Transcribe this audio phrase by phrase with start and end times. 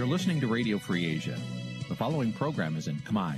[0.00, 1.36] You're listening to Radio Free Asia.
[1.90, 3.34] The following program is in Khmer.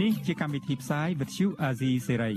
[0.00, 2.34] នេះជាកម្មវិធីផ្សាយ Vuthu Azizi Serai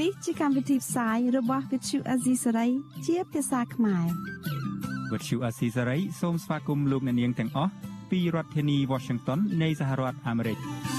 [0.00, 2.70] នេះជាកម្មវិធីផ្សាយរបស់ Vuthu Azizi Serai
[3.06, 4.06] ជាភាសាខ្មែរ
[5.10, 7.72] Vuthu Azizi Serai សូមស្វាគមន៍លោកអ្នកនាងទាំងអស់
[8.10, 10.58] ពីរដ្ឋធានី Washington នៃសហរដ្ឋអាមេរិក។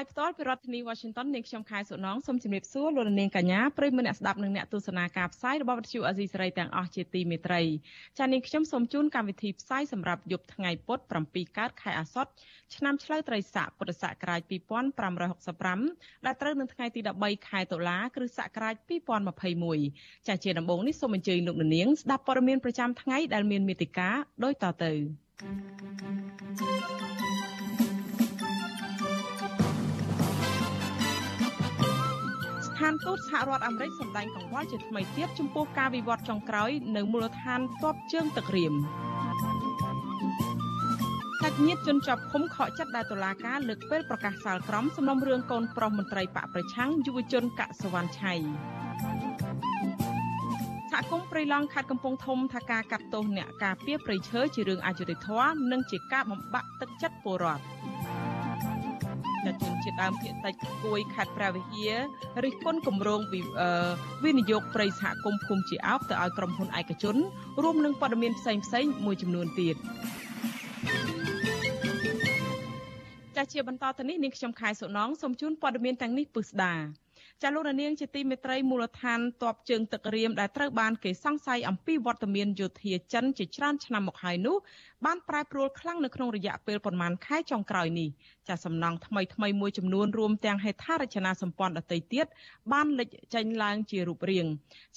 [0.00, 7.62] យផ្ទាល់ពីរដ្ឋធានី Washington នាងខ្ញុំខែសុណងសូមជម្រាបសួរលោកនាងកញ្ញាប្រិយមិត្តអ្នកស្ដាប់និងអ្នកទស្សនាការផ្សាយរបស់វិទ្យុអាស៊ីសេរីទាំងអស់ជាទីមេត្រី
[8.18, 12.30] ចា៎នាងខ្ញុំសូមជូនកម្មវិធីផ្សាយសម្រាប់យប់ថ្ងៃពុធ7កើតខែអាសត់
[12.74, 14.40] ឆ្នាំឆ្លូវត្រីស័កពុរសករាជ
[15.28, 18.74] 2565ដែលត្រូវនៅថ្ងៃទី13ខែតុលាគ្រិស្តសករាជ
[19.50, 24.92] 2021ចា៎ជាដំបូងនេះសូមអញ្ជើញលោកនាងស្ដាប់ព័ត៌មានប្រចាំថ្ងៃដែលមានមេតិការដូចតទៅ
[26.58, 27.15] thank you
[32.78, 38.74] ឋានទូតសហរដ្ឋអាមេរិកសម្ដែងកង្វល់ជាថ្មីទៀតចំពោះការវិវត្តចុងក្រោយនៅមូលដ្ឋានទ័ពជើងទឹករៀម
[41.42, 48.34] កាច់ញាតជនជាប់ឃុំខកចិត្តដែលតុលាការលើកពេលប្រកាសសាលក្រមសំណុំរឿងកូនប្រុសមន្ត្រីបកប្រឆាំងយុវជនកសវណ្ណឆៃ
[50.92, 57.62] សហគមន៍ព្រៃឡង់ខេត្តកំពង់ធំថាការកាត់ទោសអ្នកការពារព្រៃឈើជារឿងអយុត្តិធម៌និងជាការបំបាក់ទឹកចិត្តពលរដ្ឋ
[59.46, 61.94] ប្រជាជនជាតិដើមភាគតិចគួយខេត្តព្រះវិហារ
[62.44, 63.20] រិះគន់គម្រោង
[64.24, 67.16] វិនិយោគព្រៃសហគមន៍ភូមិជាអោបទៅឲ្យក្រុមហ៊ុនឯកជន
[67.62, 69.76] រួមនឹងព័ត៌មានផ្សេងផ្សេងមួយចំនួនទៀត
[73.36, 76.74] ចាស់ជាបន្តទៅនេះនាងខ្ញុំខែសុណងសូមជូនព័ត៌មានទាំងនេះពិស្ដា
[77.42, 84.56] ចាលោករនាងជាទីមេត្រីមូលដ្ឋានតបជើងទឹករៀមដែលត្រូវបានគេសង្ស័យអំពីវត្តមានយោធាចិនជាច្រើនឆ្នាំមកហើយនោះ
[85.04, 88.08] បានប្រែប្រួលខ្លាំងនៅក្នុងរយៈពេលប្រមាណខែចុងក្រោយនេះ
[88.48, 92.26] ចាសំណង់ថ្មីថ្មីមួយចំនួនរួមទាំងហេដ្ឋារចនាសម្ព័ន្ធដទៃទៀត
[92.72, 94.46] បានលេចចេញឡើងជារូបរាង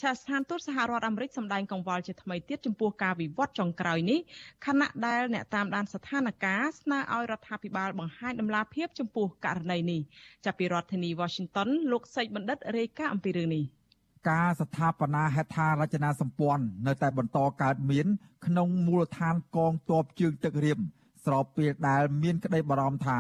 [0.02, 4.20] ចាស្ថានទូតសហរដ្ឋអាមេរិកសម្ដែងកង្វល់ជាថ្មីទៀតចំពោះការវិវត្តចុងក្រោយនេះ
[4.66, 10.02] ខណៈដែលអ្នកតាមដានស្ថានភាពស្នើឲ្យរដ្ឋាភិបាលបង្ហាញដំណាភាពចំពោះករណីនេះ
[10.46, 13.79] ចាប់ពីរដ្ឋធានី Washington លោកសេចបណ្ឌិតរាយការណ៍អំពីរឿងនេះ
[14.28, 18.08] ការស្ថាបនាហេដ្ឋារចនាសម្ព័ន្ធនៅតែបន្តកើតមាន
[18.46, 20.80] ក្នុងមូលដ្ឋានកងទ័ពជើងទឹករៀម
[21.26, 23.20] ស្របពេលដែលមានក្តីបារម្ភថា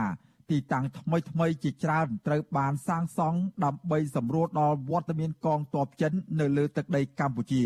[0.49, 7.63] ទីតាំងថ្មីថ្មីជាច្រើនត្រូវបានសាងសង់ដើម្បីសម្រួលដល់វត្តមានកងទ័ពចិននៅលើទឹកដីកម្ពុជា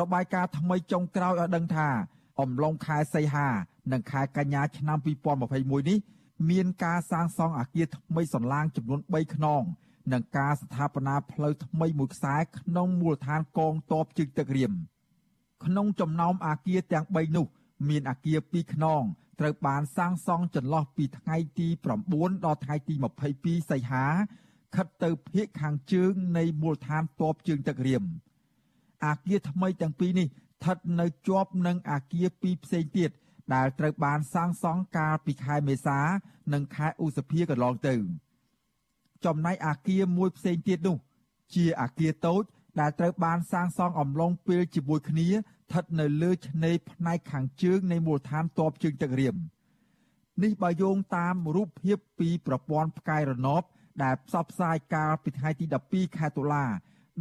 [0.00, 1.88] របាយការណ៍ថ្មីចុងក្រោយឲ្យដឹងថា
[2.40, 3.48] អំឡុងខែសីហា
[3.92, 4.98] និងខែកញ្ញាឆ្នាំ
[5.42, 5.98] 2021នេះ
[6.50, 9.62] មានការសាងសង់អគារថ្មីសន្លាងចំនួន3ខ្នង
[10.12, 14.72] និងការស្ថាបនាផ្លូវថ្មីមួយខ្សែក្នុងមូលដ្ឋានកងទ័ពជើងទឹករៀម
[15.64, 17.46] ក្នុងចំណោមអាគារទាំង3នោះ
[17.88, 19.02] មានអាគារ2ខ្នង
[19.40, 21.68] ត្រូវបានសាងសង់ចន្លោះពីថ្ងៃទី
[22.06, 22.94] 9ដល់ថ្ងៃទី
[23.32, 24.06] 22សីហា
[24.74, 28.02] ខិតទៅភាគខាងជើងនៃមូលដ្ឋានទ័ពជើងទឹករៀម
[29.06, 33.10] អាគារថ្មីទាំងពីរនេះស្ថិតនៅជាប់នឹងអាគារពីរផ្សេងទៀត
[33.54, 36.00] ដែលត្រូវបានសាងសង់កាលពីខែមេសា
[36.52, 37.94] និងខែឧសភាកន្លងទៅ
[39.24, 40.96] ចំណែកអាគារមួយផ្សេងទៀតនោះ
[41.54, 42.42] ជាអាគារតូច
[42.80, 49.36] ដែលត្រូវបានសាងសង់អំឡុងពេលជាមួយគ្នាស្ថិតនៅលើឆ្នេរផ្នែកខាងជើងនៃមូលដ្ឋានទ័ពជើងទឹករៀម
[50.42, 53.62] នេះបើយោងតាមរូបភាពពីប្រព័ន្ធផ្កាយរណប
[54.02, 56.64] ដែលផ្សព្វផ្សាយកាលពីថ្ងៃទី12ខែតុលា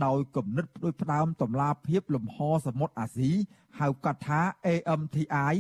[0.06, 3.32] ដោយគំនិតផ្ដួចផ្ដើមតម្លាភាពលំហសមុទ្រអាស៊ី
[3.80, 5.54] ហៅកាត់ថា AMTI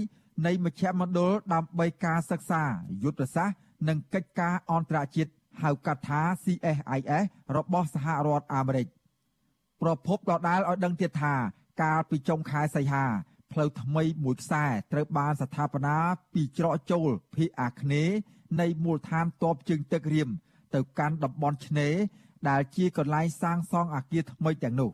[0.45, 2.63] នៃមជ្ឈមណ្ឌលដើម្បីការសិក្សា
[3.03, 5.31] យុទ្ធសាស្ត្រនិងកិច្ចការអន្តរជាតិ
[5.63, 7.25] ហៅកាត់ថា CSIS
[7.55, 8.87] របស់សហរដ្ឋអាមេរិក
[9.81, 11.35] ប្រពន្ធដដាលឲ្យដឹងទៀតថា
[11.81, 13.05] កាលពីចុងខែសីហា
[13.51, 15.95] ផ្លូវថ្មីមួយខ្សែត្រូវបានស្ថាបនា
[16.33, 18.15] ពីច្រកចូលភាគអាគ្នេយ៍
[18.59, 20.29] នៃមូលដ្ឋានទ័ពជើងទឹករៀម
[20.73, 21.93] ទៅកាន់តំបន់ឆ្នេរ
[22.49, 24.91] ដែលជាកន្លែងសាងសង់អគារថ្មីទាំងនោះ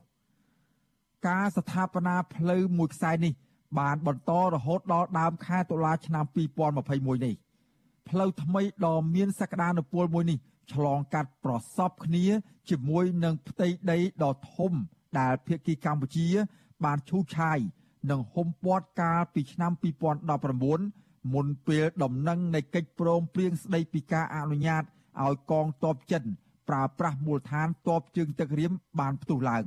[1.28, 3.34] ការស្ថាបនាផ្លូវមួយខ្សែនេះ
[3.80, 6.26] បានបន្តរហូតដល់ដើមខែតុលាឆ្នាំ
[6.76, 7.36] 2021នេះ
[8.10, 10.38] ផ្លូវថ្មីដ៏មានសក្តានុពលមួយនេះ
[10.74, 12.26] ឆ្លងកាត់ប្រសពគ្នា
[12.70, 14.72] ជាមួយនឹងផ្ទៃដីដ៏ធំ
[15.20, 16.28] ដែលភាគីកម្ពុជា
[16.86, 17.60] បានឈូសឆាយ
[18.12, 19.72] និងហុំព័ទ្ធកាលពីឆ្នាំ
[20.52, 24.84] 2019មុនពេលដំណឹងនៃកិច្ចព្រមព្រៀងស្តីពីការអនុញ្ញាត
[25.24, 26.24] ឲ្យកងទ័ពចិន
[26.70, 29.66] ប្រើប្រាស់មូលដ្ឋានទ័ពជើងទឹករៀមបានផ្ទុះឡើង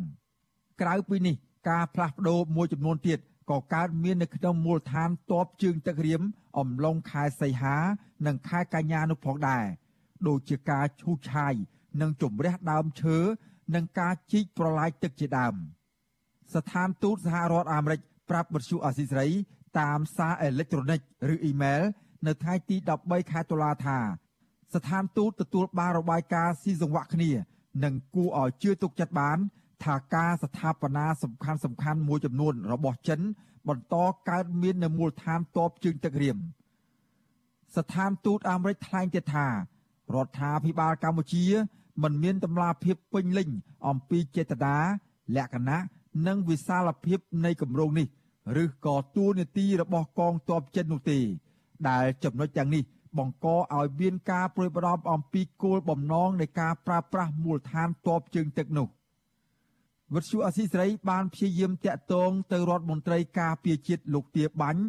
[0.80, 1.34] ក្រៅពីនេះ
[1.68, 3.18] ការផ្លាស់ប្ដូរមួយចំនួនទៀត
[3.50, 6.22] ក៏កើតមាននៅក្នុងមូលដ្ឋានទ័ពជើងទឹករៀម
[6.58, 7.76] អំឡុងខែសីហា
[8.26, 9.64] និងខែកញ្ញានោះផងដែរ
[10.28, 11.54] ដូចជាការឈូសឆាយ
[12.00, 13.18] និងជំរះដើមឈើ
[13.74, 15.54] និងការជីកប្រឡាយទឹកជាដើម
[16.54, 18.00] ស្ថានទូតសហរដ្ឋអាមេរិក
[18.30, 19.30] ប្រាប់បទសុអាស៊ីសេរី
[19.80, 21.00] តាមសារអេឡិចត្រូនិក
[21.34, 21.82] ឬអ៊ីមែល
[22.26, 23.98] នៅថ្ងៃទី13ខែតុលាថា
[24.74, 27.30] ស្ថានទូតទទួលបានរបាយការណ៍ស៊ីសង្វាក់គ្នា
[27.84, 29.38] និងគួរឲ្យជឿទុកចិត្តបាន
[29.84, 33.20] ថាការស្ថាបនាសំខាន់សំខាន់មួយចំនួន របស់ចិន
[33.68, 33.96] បន្ត
[34.28, 36.36] កើតមាននៅមូលដ្ឋានតបជើងទឹករៀម
[37.76, 39.52] ស្ថានទូតអាមេរិកថ្លែងទៀតថារ
[40.26, 41.44] ដ្ឋាភិបាលកម្ពុជា
[42.02, 43.48] មិនមានតម្លាភាពពេញលេញ
[43.88, 44.76] អំពីចេតនា
[45.36, 45.78] លក្ខណៈ
[46.26, 48.06] និងវិសាលភាពនៃគម្រោងនេះ
[48.62, 51.18] ឬក៏ទួលនីតិរបស់កងទ័ពចិននោះទេ
[51.88, 52.82] ដែលចំណុចទាំងនេះ
[53.18, 58.88] បង្កឲ្យមានការព្រួយបារម្ភអំពីគោលបំណងនៃការប្រើប្រាស់មូលដ្ឋានទ័ពជើងទឹកនោះ
[60.14, 64.82] វិទ្យុអស៊ីសេរីបានព្យាយាមតាក់ទងទៅរដ្ឋមន្ត្រីការពារជាតិលោកទាបាញ់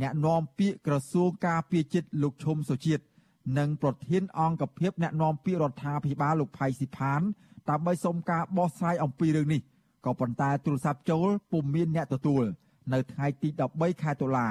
[0.00, 3.04] អ្នកនាំពាក្យក្រសួងការពារជាតិលោកឈុំសុជាតិ
[3.58, 7.20] និងប្រធានអង្គភិបអ្នកនាំពាក្យរដ្ឋាភិបាលលោកផៃស៊ីផាន
[7.68, 9.60] ដើម្បីសុំការបោះស្រាយអំពីរឿងនេះ
[10.04, 12.44] ក៏ប៉ុន្តែទូរស័ព្ទចូលពុំមានអ្នកទទួល
[12.92, 14.48] នៅថ្ងៃទី13ខែតុលា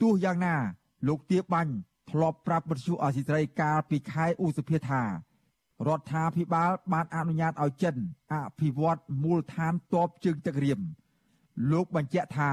[0.00, 0.56] ទោះយ៉ាងណា
[1.08, 1.72] លោកទាបាញ់
[2.10, 5.02] ធ្លាប់ប្រាប់វិទ្យុអសិរ័យកាលពីខែឧសភាថា
[5.86, 7.96] រដ្ឋាភិបាលបានអនុញ្ញាតឲ្យចិន
[8.34, 10.80] អភិវឌ្ឍមូលដ្ឋានទ័ពជើងទឹករៀម
[11.70, 12.50] លោកបញ្ជាក់ថា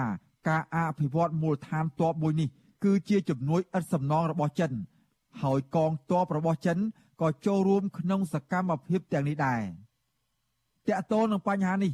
[0.49, 2.49] ការអភិវឌ្ឍមូលដ្ឋានទ័ពមួយនេះ
[2.83, 4.71] គឺជាជំនួយឥតសំណងរបស់ចិន
[5.41, 6.77] ហើយកងទ័ពរបស់ចិន
[7.21, 9.61] ក៏ចូលរួមក្នុងសកម្មភាពទាំងនេះដែរ
[10.87, 11.93] តកតលនឹងបញ្ហានេះ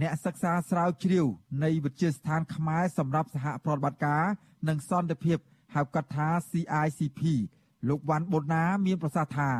[0.00, 1.26] អ្នកសិក្សាស្រាវជ្រាវ
[1.64, 4.24] នៃវិទ្យាស្ថានខ្មែរសម្រាប់សហប្រតិបត្តិការ
[4.68, 5.38] និងសន្តិភាព
[5.74, 7.20] ហៅកាត់ថា CICP
[7.88, 9.50] លោកវ៉ាន់បូណាមានប្រសាសន៍ថា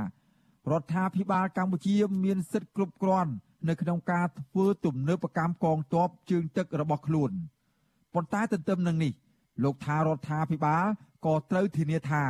[0.71, 1.95] រដ្ឋាភិបាលកម្ពុជា
[2.25, 3.33] មានសិទ្ធិគ្រប់គ្រាន់
[3.69, 7.31] នៅក្នុងការធ្វើទំនើបកម្មកងទ័ពជើងទឹករបស់ខ្លួន
[8.15, 9.13] ប៉ុន្តែទន្ទឹមនឹងនេះ
[9.65, 10.85] លោកថារដ្ឋាភិបាល
[11.27, 12.25] ក៏ត្រូវធានាថា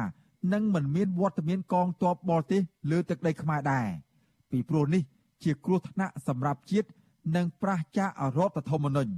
[0.53, 3.87] នឹងមិនមានវត្តមានកងទ័ពបរទេសលើទឹកដីខ្មែរដែរ
[4.51, 5.03] ពីព្រោះនេះ
[5.45, 6.89] ជាគ្រោះថ្នាក់សម្រាប់ជាតិ
[7.37, 9.13] និងប្រះចាករដ្ឋធម្មនុញ្ញ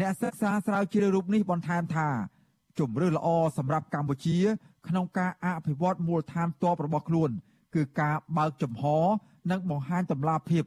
[0.00, 2.08] អ្នកសិក្សាស្រាវជ្រាវរូបនេះបន្ថែមថា
[2.78, 3.28] ជំរឿល្អ
[3.58, 4.38] សម្រាប់កម្ពុជា
[4.88, 7.30] ក្នុងការអភិវឌ្ឍមូលដ្ឋានទ័ពរបស់ខ្លួន
[7.74, 8.84] គឺការបើកចំហ
[9.50, 10.64] និងបង្ហាញតម្លាភាព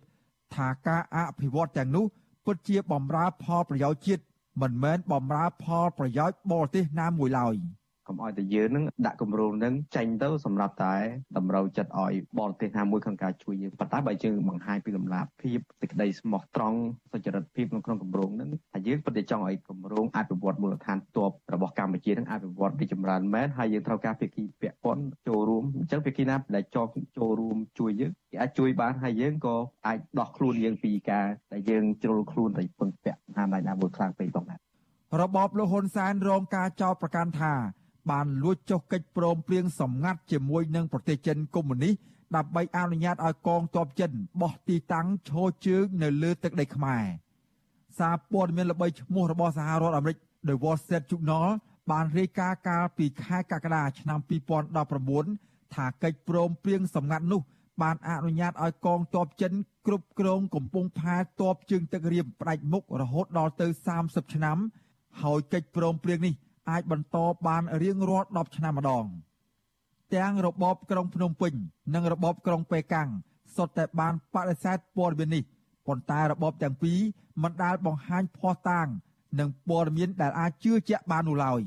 [0.56, 2.06] ថាការអភិវឌ្ឍទាំងនោះ
[2.46, 4.24] ពិតជាបំរើផលប្រយោជន៍ជាតិ
[4.62, 7.56] មិនមែនបំរើផលប្រយោជន៍បរទេសណាមួយឡើយ។
[8.08, 10.96] កុំឲ្យតែយើងនឹងដាក់គម្រោងនឹងចេញទៅសម្រាប់តែ
[11.38, 16.80] តម្រូវចិត្តឲ្យបរទេសណាមួយក្នុងការជួយយើងប៉ុន្តែបើយើងបង្ហាញពីតម្លាភាពសេចក្តីស្មោះត្រង់
[17.12, 29.56] សុចរិតភាពនៅក្នុងគម្រោងនឹងហើយយើងពិតជាចង់ឲ្យគម្រោងអភិវឌ្ឍមូលដ្ឋានទ័ពរបស់កម្ពុជានឹងអភិវឌ្ឍរីចម្រើនមែនហើយយើងត្រូវការភាគីពាក់ព័ន្ធចូលរួមអញ្ចឹងភាគីណាដែលចង់ចូលរួមជួយយើងគេអាចជួយបានហើយយើងក៏
[29.88, 34.60] អាចដោះខ្លួនយើងពីការដែលយើងជ្រុលខ្លួនទៅពឹងពាក់ណាមួយណាមួយខ្លាំងពេកផងដែរ
[35.22, 37.54] របបលោកហ៊ុនសែនរងការចោទប្រកាន់ថា
[38.12, 41.94] បានលួចចុះកិច្ចព្រមព្រៀងសម្ងាត់ជាមួយនឹងប្រទេសចិនកុម្មុយនីស
[42.36, 44.12] ដើម្បីអនុញ្ញាតឲ្យកងទ័ពចិន
[44.42, 47.04] បោះទីតាំងឈរជើងនៅលើទឹកដីខ្មែរ
[48.00, 50.18] សារព័ត៌មានល្បីឈ្មោះរបស់សហរដ្ឋអាមេរិក
[50.48, 51.48] The Wall Street Journal
[51.92, 54.20] បានរាយការណ៍កាលពីខែកក្កដាឆ្នាំ
[54.98, 57.42] 2019ថាកិច្ចព្រមព្រៀងសម្ងាត់នោះ
[57.82, 59.54] បានអនុញ្ញាតឲ្យកងទ័ពចិន
[59.88, 63.68] គ្រប់គ្រងកំពង់ផែទ័ពជើងទឹករៀមផ្ដាច់មុខរហូតដល់ទៅ
[64.00, 64.58] 30ឆ្នាំ
[65.22, 66.34] ហើយកិច្ចព្រមព្រៀងនេះ
[66.70, 67.18] អាចបន្ត
[67.48, 69.06] បានរៀងរាល់10ឆ្នាំម្ដង
[70.16, 71.54] ទាំងរបបក្រុងភ្នំពេញ
[71.94, 73.10] និងរបបក្រុងប៉េកាំង
[73.56, 75.44] សុទ្ធតែបានបដិសេធព័ត៌មាននេះ
[75.88, 77.00] ប៉ុន្តែរបបទាំងពីរ
[77.44, 78.88] មិនដែលបង្ហាញភ័ស្តុតាង
[79.40, 81.62] និងព័ត៌មានដែលអាចជឿជាក់បាននោះឡើយ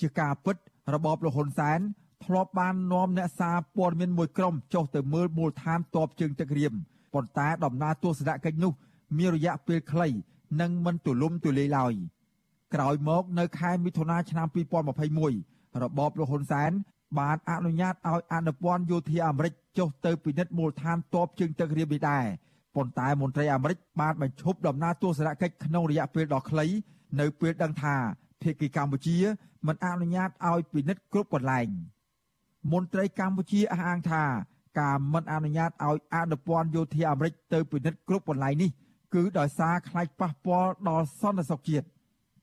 [0.00, 0.56] ជាការពិត
[0.94, 1.80] របបលហ៊ុនសែន
[2.24, 6.72] ធ្លាប់បាននាំអ្នកសារព័ត៌មានមួយក្រុមចុះទៅមើលមូលដ្ឋានតបជើងទឹករៀម
[7.14, 8.72] ប៉ុន្តែដំណើរទស្សនកិច្ចនោះ
[9.18, 10.08] មានរយៈពេលខ្លី
[10.60, 11.94] និងមិនទូលំទូលាយឡើយ។
[12.74, 14.46] ក្រោយមកនៅខែមិថុនាឆ្នាំ
[15.14, 16.70] 2021របបលោកហ៊ុនសែន
[17.18, 22.24] បានអនុញ្ញាតឲ្យអនុព័ន្ធយោធាអាមេរិកចុះទៅពិនិត្យមូលដ្ឋានទ័ពជើងទឹករៀមនេះដែរ
[22.74, 26.66] ប៉ុន្តែមន្ត្រីអាមេរិកបានបញ្ឈប់ដំណើរទស្សនកិច្ចក្នុងរយៈពេលដ៏ខ្លី
[27.20, 27.94] នៅពេលដឹងថា
[28.42, 29.16] ភាគីកម្ពុជា
[29.66, 31.68] មិនអនុញ្ញាតឲ្យពិនិត្យគ្រប់កន្លែង
[32.72, 34.24] មន្ត្រីកម្ពុជាអះអាងថា
[34.80, 38.70] ការមិនអនុញ្ញាតឲ្យអនុព័ន្ធយោធាអាមេរិកទៅពិនិត្យគ្រប់កន្លែងនេះ
[39.14, 41.86] គឺដោយសារខ្លាចប៉ះពាល់ដល់សន្តិសុខជាតិ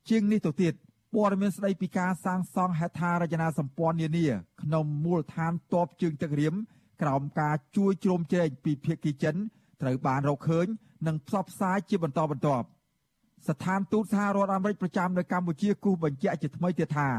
[0.09, 0.73] ជាងនេះទៅទៀត
[1.13, 4.27] ព័ត៌មានស្ដីពីការសាងសង់ហេដ្ឋារចនាសម្ព័ន្ធនានា
[4.61, 6.53] ក្នុងមូលដ្ឋានតបជើងទឹករៀម
[7.01, 9.35] ក្រោមការជួយជ្រោមជ្រែងពីភាគីចិន
[9.81, 10.67] ត្រូវបានរកឃើញ
[11.07, 12.67] និងផ្សព្វផ្សាយជាបន្តបន្ទាប់
[13.47, 17.09] ស្ថានទូតសហរដ្ឋអាមេរិកប្រចាំនៅកម្ពុជាគូសបញ្ជាក់ជាថ្មីទៀតថា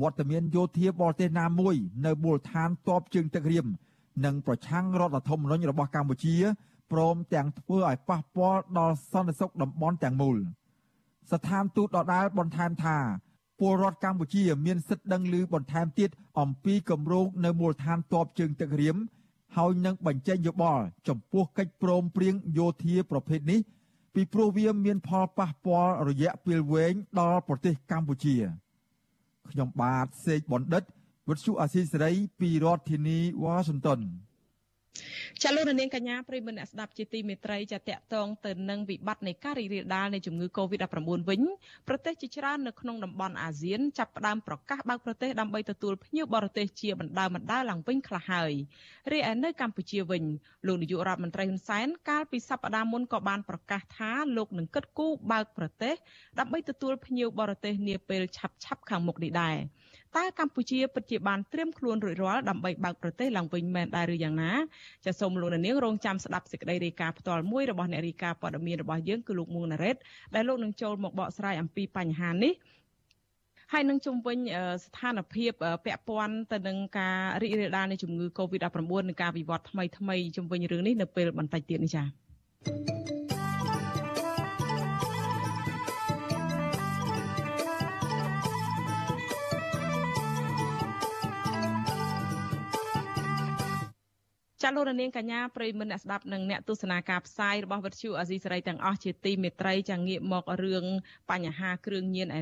[0.00, 1.74] វត្តមានយោធាបរទេសណាមួយ
[2.06, 3.66] នៅមូលដ្ឋានតបជើងទឹករៀម
[4.24, 6.36] និងប្រឆាំងរដ្ឋធម្មនុញ្ញរបស់កម្ពុជា
[6.92, 10.36] ព្រមទាំងធ្វើឲ្យប៉ះពាល់ដល់សន្តិសុខតំបន់ទាំងមូល។
[11.30, 12.98] ស្ថានទូតដដាលបន្ថែមថា
[13.58, 16.10] ពលរដ្ឋកម្ពុជាមានសិទ្ធិដឹងឮបន្ថែមទៀត
[16.40, 18.96] អំពីគម្រោងនៅមូលដ្ឋានទ័ពជើងទឹករៀម
[19.56, 23.60] ហើយនឹងបញ្ចេញយោបល់ចំពោះកិច្ចព្រមព្រៀងយោធាប្រភេទនេះ
[24.14, 28.36] ពីព្រោះវាមានផលប៉ះពាល់រយៈពេលវែងដល់ប្រទេសកម្ពុជា
[29.50, 30.82] ខ្ញុំបាទសេកបណ្ឌិត
[31.28, 34.00] វិទ្យុអាស៊ីសេរីពីរដ្ឋធានីវ៉ាស៊ីនតោន
[35.42, 41.40] ចាលោកនាងកញ្ញាប្រិមមអ្នកស្ដាប់ជាទីមេត្រីចាតកតងទៅនឹងវិបត្តិនៃការរីករាលដាលនៃជំងឺ Covid-19 វិញ
[41.88, 48.52] ប្រទេសជាច្រើននៅក្នុងតំបន់អាស៊ានចាប់ផ្ដើមប្រកាសបើកប្រទេសដើម្បីទទួលភ្ញៀវបរទេសជាបណ្ដើបណ្ដើឡើងវិញខ្លះហើយ
[49.12, 50.24] រីឯនៅកម្ពុជាវិញ
[50.66, 55.94] លោកនាយករដ្ឋមន្ត្រីហ៊ុនសែនកាលពីសប្តាហ៍មុនក៏បានប្រកាសថាលោកនឹងគិតគូរបើកប្រទេស
[56.38, 59.56] ដើម្បីទទួលភ្ញៀវបរទេសនាពេលឆាប់ៗខាងមុខនេះដែរ
[60.16, 64.52] តើកម្ពុជាពិតជាបានត្រៀមខ្លួនរួចរាល់ដើម្បីបើកប្រទេសឡើងវិញមែនដែរឬយ៉ាងណា
[65.04, 69.96] ចាសសូមលោកនាងរងចាំស្ដាប់សេចក្តីរាយការណ៍ផ្ទាល់មួយរបស់អ្នករាយការណ៍ព័ត៌មានរបស់យើងគឺលោកមួងណារ៉េត
[70.34, 72.52] ដែលលោកនឹងចូលមកបកស្រាយអំពីបញ្ហានេះ
[73.72, 74.38] ហើយនឹងជំវិញ
[74.84, 75.52] ស្ថានភាព
[75.84, 83.31] ពាក់ព័ន្ធទៅនឹងការរីករាលដាលនៃជំងឺ Covid-19 និងការវិវត្តថ្មីថ្មីជំវិញរឿងនេះនៅពេលបន្តិចទៀតនេះចា៎
[94.62, 100.84] ចាលោករនាងកញ្ញាប្រិមមអ្នកស្ដាប់និងអ្នកទស្សនាការផ្សាយរបស់វិទ្យុអាស៊ីសេរីទាំងអស់ជាទីមេត្រីចាងាកមករឿង
[101.30, 102.38] បញ្ហាគ្រឿងញៀនឯ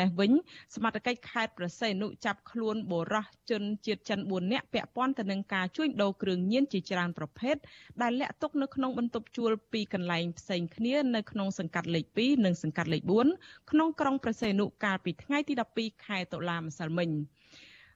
[0.00, 0.32] នេះវិញ
[0.74, 7.56] សមត្ថកិច្ចខេត្តប្រសេនុចាប់ខ្លួនបុរសជនជាតិចិន4នាក់ពាក់ព័ន្ធទៅនឹងការជួញដូរគ្រឿងញៀនជាច្រើនប្រភេទ
[8.02, 13.02] ដែលលាក់ទុកនៅក្នុងបន្ទប់ជួលពីរកន្លែងផ្សេងគ្នានៅក្នុងសង្កាត់លេខ2និងសង្កាត់លេខ
[13.36, 17.10] 4ក្នុងក្រុងប្រសេនុកាលពីថ្ងៃទី12ខែតុលាម្សិលមិញ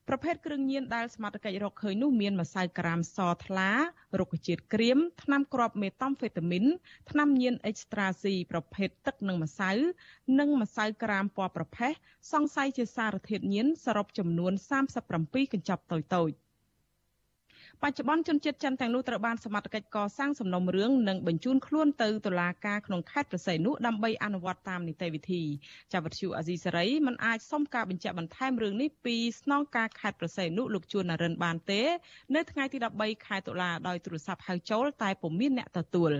[0.09, 3.71] ប្រភេទគ្រឿងញៀនដែលសមត្ថកិច្ចរកឃើញនោះមានម្សៅក្រាមសថ្លា
[4.19, 6.65] រុក្ខជាតិក្រៀមថ្នាំគ្រាប់មេតាំហ្វេតាមីន
[7.11, 9.71] ថ្នាំញៀនអេកស្ត្រាស៊ីប្រភេទទឹកនិងម្សៅ
[10.39, 11.93] និងម្សៅក្រាមពណ៌ប្រផេះ
[12.33, 14.53] សង្ស័យជាសារធាតុញៀនសរុបចំនួន
[15.03, 15.99] 37កញ្ចប់តូ
[16.31, 16.48] ចៗ
[17.85, 25.43] បច្ចុប្បន្នជនជាតិចិនទាំងនោះត្រូវបានសមត្ថកិច្ចកសាងសំណុំរឿងនិងបញ្ជូនខ្លួនទៅតុលាការក្នុងខេត្តប្រស័យនោះដើម្បីអនុវត្តតាមនីតិវិធី
[25.93, 31.83] ចាវត្ថុអាស៊ីសេរីមិនអាចសុំការបញ្ជាក់បន្ថែមរឿងនេះពីស្នងការខេត្តប្រស័យនោះលោកជួននរិនបានទេ
[32.35, 36.13] នៅថ្ងៃទី13ខែតុលាដោយទូរស័ព្ទហៅចូលតែពុំមានអ្នកទទួល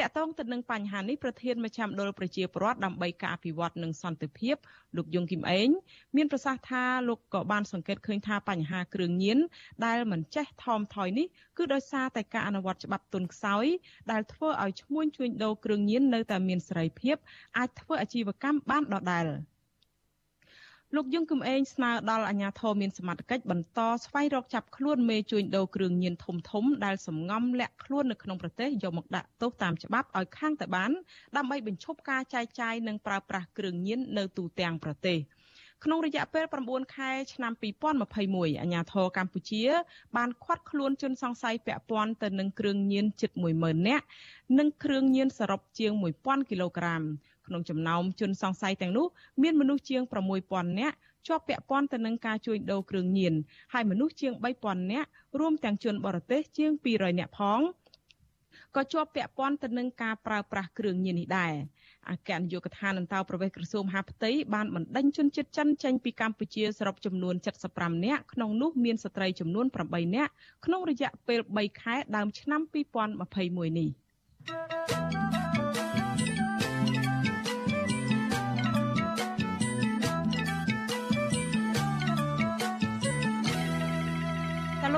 [0.00, 4.56] តកតងទៅនឹងបញ្ហានេះប្រធានមជ្ឈមណ្ឌលប្រជាពលរដ្ឋដើម្បីការអភិវឌ្ឍនិងសន្តិភាព
[4.96, 5.68] លោកយងគឹមអេង
[6.16, 9.38] មានប្រសាសន៍ថាលោកក៏បានសង្កេតឃើញថាបញ្ហាគ្រឿងញៀន
[9.84, 11.26] ដែលមិនចេះថមថយនេះ
[11.58, 13.64] គឺដោយសារតែការអនុវត្តច្បាប់ទុនខ្សោយ
[14.10, 17.16] ដែលធ្វើឲ្យឈ្មួញជួញដូរគ្រឿងញៀននៅតែមានសេរីភាព
[17.58, 19.26] អាចធ្វើអាជីវកម្មបានដដែល។
[20.96, 30.90] លោកយងគឹមអេងស្នើដល់អាជ្ញាធរមានសមត្ថកិច្ចបន្តស្វែងរកចាប់ខ្លួនមេជួញដូរគ្រឿងញៀនធំធំដែលសំងំលាក់ខ្លួននៅក្នុងប្រទេសយកមកដាក់ទោសតាមច្បាប់ឲ្យខាងតែបាន
[31.36, 35.18] ដើម្បីបញ្ឈប់ការចែកចាយនិងប្រើប្រាស់គ្រឿងញៀននៅទូទាំងប្រទេស
[35.84, 39.64] ក្នុងរយៈពេល9ខែឆ្នាំ2021អាជ្ញាធរកម្ពុជា
[40.16, 44.04] បានឃាត់ខ្លួនជនសង្ស័យពាក់ព័ន្ធទៅនឹងគ្រឿងញៀនជិត10000នាក់
[44.58, 47.02] និងគ្រឿងញៀនសរុបជាង1000គីឡូក្រាម
[47.46, 49.06] ក្នុងចំណោមជនសង្ស័យទាំងនោះ
[49.42, 50.02] មានមនុស្សជាង
[50.40, 50.96] 6000នាក់
[51.28, 53.34] ជាប់ពាក់ព័ន្ធទៅនឹងការជួញដូរគ្រឿងញៀន
[53.72, 54.32] ហើយមនុស្សជាង
[54.62, 55.08] 3000នាក់
[55.40, 57.60] រួមទាំងជនបរទេសជាង200នាក់ផង
[58.76, 61.54] ក៏ជាប់ពាក់ព័ន្ធទៅនឹងការប្រើប្រាស់គ្រឿងញៀននេះដែរ
[62.10, 67.34] អគ្គនាយកដ្ឋានអន្តរប្រវេសក្រសួងមហាផ្ទៃបានបណ្ដេញជនជាតិចិនចេញពីកម្ពុជាសរុបចំនួន
[67.70, 70.32] 75នាក់ក្នុងនោះមានស្ត្រីចំនួន8នាក់
[70.64, 72.60] ក្នុងរយៈពេល3ខែដើមឆ្នាំ
[73.14, 75.13] 2021នេះ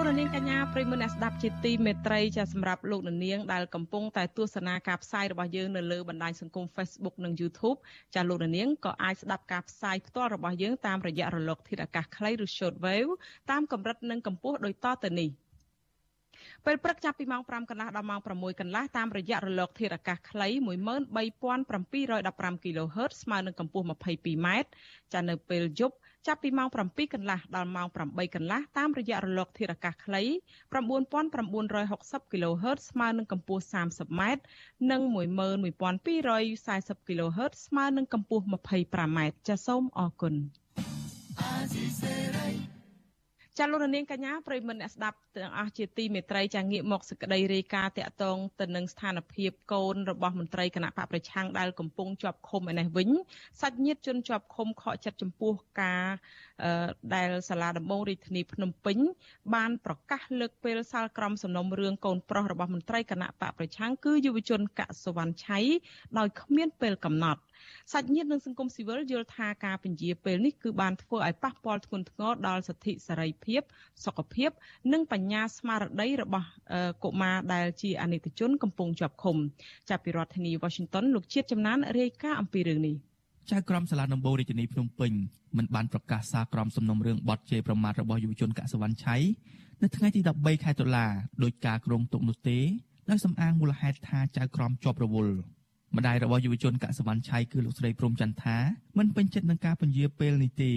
[0.06, 7.78] លោកនាងកញ្ញាប្រិមមអ្នកស្ដាប់ជាទីមេត្រីចាសម្រាប់លោកនាងដែលកំពុងតែទស្សនាការផ្សាយរបស់យើងនៅលើបណ្ដាញសង្គម Facebook និង YouTube
[8.14, 13.12] ចាលោកនាងក៏អាចស្ដាប់ការផ្សាយផ្ទាល់របស់យើងតាមរយៈរលកធាតុអាកាសខ្លីឬ Shortwave
[13.50, 15.30] តាមកម្រិតនិងកម្ពស់ដូចតទៅនេះ
[16.64, 18.28] ពេលព្រឹកចាប់ពីម៉ោង5កន្លះដល់ម៉ោង6
[18.60, 24.48] កន្លះតាមរយៈរលកធាតុអាកាសខ្លី13715 kHz ស្មើនឹងកម្ពស់ 22m
[25.12, 30.22] ចានៅពេលយប់ ចាប់ពីម៉ោង7កន្លះដល់ម៉ោង8កន្លះតាមរយៈរលកធាតុអាកាសខ្លី
[30.86, 34.22] 9960 kHz ស្មើនឹងកម្ពស់ 30m
[34.90, 39.18] និង11240 kHz ស្មើនឹងកម្ពស់ 25m
[39.48, 40.34] ចាសសូមអរគុណ
[43.60, 53.10] ចាលោករនាងកញ្ញាប្រិមមអ្នកស្ដាប់ទាំងអស់ជាទីមេត្រីចាងាកមកសក្តីរាយការណ៍តាក់ទងទៅនឹងស្ថានភាពកូនរបស់មន្ត្រីគណៈបកប្រឆាំងដែលកំពុងជាប់ឃុំឯនេះវិញ
[53.60, 56.04] សាច់ញាតិជនជាប់ឃុំខកចិត្តចំពោះការ
[57.14, 58.98] ដែលសាលាដំបងរាជធានីភ្នំពេញ
[59.54, 65.58] បានប្រកាសលើកពេលសាលក្រមសំណុំរឿងកូនប្រុសរបស់មន្ត្រីគណៈបកប្រឆាំងគឺយុវជនកសវណ្ណឆៃ
[66.18, 67.40] ដោយគ្មានពេលកំណត់
[67.92, 73.62] សាច់ញាតិនិងសង្គមស៊ីវិលយល់ថាការពន្យាពេលនេះគឺបានធ្វើឲ្យប៉ះពាល់ធ្ងន់ធ្ងរដល់សិទ្ធិសេរីភាព
[74.04, 74.50] សុខភាព
[74.92, 76.48] និងបញ្ញាស្មារតីរបស់
[77.04, 79.36] កុមារដែលជាអនិច្ចជនកំពុងជាប់ឃុំ
[79.90, 82.96] ចាប់ពីរដ្ឋធានី Washington លោកជាតិចំណានរាយការណ៍អំពីរឿងនេះ
[83.50, 85.12] ចៅក្រមសាលាដំបូងរាជធានីភ្នំពេញ
[85.56, 89.16] មិនបានប្រកាសសារក្រមសំណុំរឿងបទជេរប្រមាថរបស់យុវជនកសវណ្ណឆៃ
[89.82, 91.06] នៅថ្ងៃទី13ខែតុលា
[91.42, 92.58] ដោយការក្រុងទុកនោះទេ
[93.10, 95.34] ដោយសំអាងមូលហេតុថាចៅក្រមជាប់រវល់
[95.96, 98.56] ម្ដាយរបស់យុវជនកសវណ្ណឆៃគឺលោកស្រីព្រំចន្ទថា
[98.98, 100.72] មិនពេញចិត្តនឹងការពន្យាពេលនេះទេ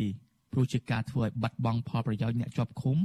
[0.52, 2.98] ព្រោះជាការធ្វើឲ្យបាត់បង់ផលប្រយោជន៍អ្នកជាប់ឃុំ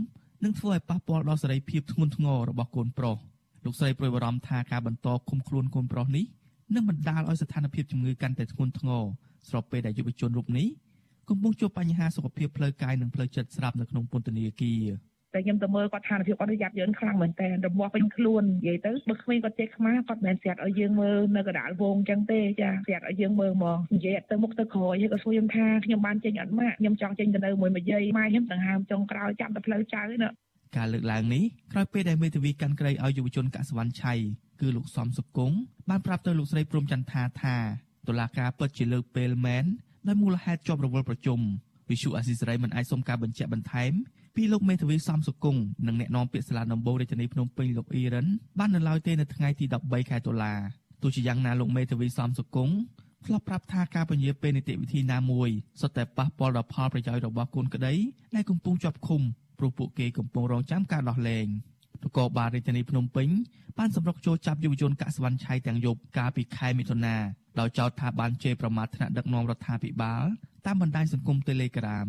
[0.45, 3.17] និងធ្វើឲ្យប៉ះពាល់ដល់សេរីភាពធ្ងន់ធ្ងររបស់កូនប្រុស
[3.65, 6.25] លោកស្រីព្រួយបារម្ភថាការបន្តឃុំខ្លួនកូនប្រុសនេះ
[6.75, 9.05] នឹងបណ្ដាលឲ្យស្ថានភាពជំងឺកាន់តែធ្ងន់ធ្ងរ
[9.49, 10.69] ស្របពេលដែលយុវជនរូបនេះ
[11.29, 14.85] កំពុងជួបបញ្ហាសុខភាពផ្លូវកាយនិងផ្លូវចិត្តស្រាប់នៅក្នុងពន្ធនាគារ
[15.35, 30.31] តែខ្ញុំទៅមើលគាត់ឋានភាពគាត់យ៉ាប់យើងខ្លាំងមែនតើរបស់ពេញខ្លួននិយាយទៅបើគ្មានគាត់ចេះខ្មាគាត់មិនស្រាត់ឲ្យយើងមើលនៅកដាលវងចឹងទេចាស្រាត់ឲ្យយើងមើលហ្មងនិយាយទៅមុខទៅក្រោយហើយក៏សួរខ្ញុំថាខ្ញុំបានចេញអត់ម៉ាក់ខ្ញុំចង់ចេញទៅនៅមួយមួយយាយម៉ែខ្ញុំដង្ហើមចុងក្រោយចាប់ទៅផ្លូវចៅណា
[30.77, 34.15] ការលើកឡើងនេះក្រោយពេលដែលមេធាវីកាន់ក្រីឲ្យយុវជនកសវណ្ណឆៃ
[34.61, 35.57] គឺលោកសំសុគង្គ
[35.91, 37.57] បានប្រាប់ទៅលោកស្រីព្រំចន្ទថាថា
[38.09, 39.65] តុលាការពិតជាលើកពេលមែន
[40.07, 41.41] ដោយមូលហេតុជាប់រវល់ប្រជុំ
[41.91, 43.93] វិសុអាស៊ីសេរីមិនអាចសុំការបញ្ជាក់បន្ថែម
[44.37, 48.27] ពីលោកមេធាវីសំសុគង្គនិងអ្នកនាំពាក្យសាលាដំបងរាជធានីភ្នំពេញលោកអ៊ីរ៉ាន
[48.59, 50.55] បាននៅឡើយទេនៅថ្ងៃទី13ខែតុលា
[51.03, 52.75] ទោះជាយ៉ាងណាលោកមេធាវីសំសុគង្គ
[53.27, 55.51] ធ្លាប់ប្រាប់ថាការពន្យាពេលនីតិវិធីណាមួយ
[55.81, 57.95] សុទ្ធតែប៉ះពាល់ដល់ផលប្រយោជន៍របស់កូនក្តី
[58.35, 59.23] ដែលកំពុងជាប់ឃុំ
[59.59, 61.47] ព្រោះពួកគេកំពុងរងចាំការដោះលែង
[62.03, 63.29] នគរបាលរាជធានីភ្នំពេញ
[63.79, 67.17] បានសម្រុកចូលចាប់យុវជនកសវណ្ណឆៃទាំងយប់កាលពីខែមិថុនា
[67.59, 70.25] ដោយចោទថាបានជេរប្រមាថថ្នាក់ដឹកនាំរដ្ឋាភិបាល
[70.67, 72.07] តាមបណ្ដាញសង្គម Telegram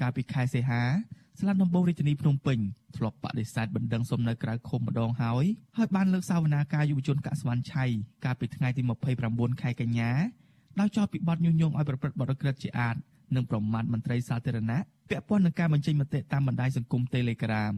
[0.00, 0.82] កាលពីខែសីហា
[1.40, 2.58] ស្លាប់ដំបងរាជធានីភ្នំពេញ
[2.96, 5.44] ធ្លាប់បដិសេធបណ្ដឹងសុំនៅក្រៅឃុំម្ដងហើយ
[5.76, 7.84] ហើយបានលើកសាវនាការយុវជនកសវណ្ណឆៃ
[8.24, 8.82] កាលពីថ្ងៃទី
[9.22, 10.10] 29ខែកញ្ញា
[10.80, 12.96] ដោយចោទពីបទញុះញង់ឲ្យប្រព្រឹត្តបទរក្រិតជាអាត
[13.34, 17.74] និងប្រមាថមន្ត្រីសាធារណៈពាក់ព័ន្ធនឹងការបញ្ចេញមតិតាមបណ្ដាញសង្គម Telegram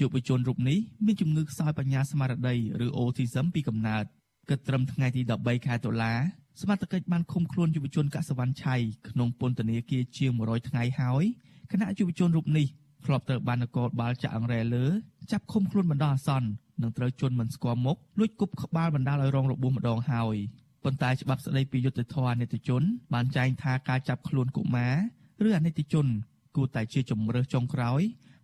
[0.00, 4.04] យុវជនរូបនេះមានជំងឺខ្សោយបញ្ញាស្មារតីឬ autism ពីកំណើត
[4.50, 6.14] គិតត្រឹមថ្ងៃទី13ខែតុលា
[6.60, 8.76] សមត្ថកិច្ចបានឃុំខ្លួនយុវជនកសវណ្ណឆៃ
[9.08, 11.24] ក្នុងពន្ធនាគារជាង100ថ្ងៃហើយ
[11.70, 12.66] គណៈយុវជនរូបនេះ
[13.06, 14.84] ធ្លាប់ត្រូវបាននគរបាលចាក់អង្រែលើ
[15.32, 16.48] ចាប់ឃុំខ្លួនបណ្ដោះអាសន្ន
[16.82, 20.36] និងត្រូវជន់មិនស្គាល់មុខលួចគប់ក្បាលបណ្ដាលឲ្យរងរបួសម្ដងហើយ
[20.84, 22.82] ប៉ុន្តែច្បាប់ស្តីពីយុត្តិធម៌អនិច្ចជន
[23.14, 24.94] បានចែងថាការចាប់ខ្លួនកុមារ
[25.48, 26.06] ឬអនិច្ចជន
[26.56, 28.00] គួរតែជាជំរើសចុងក្រោយ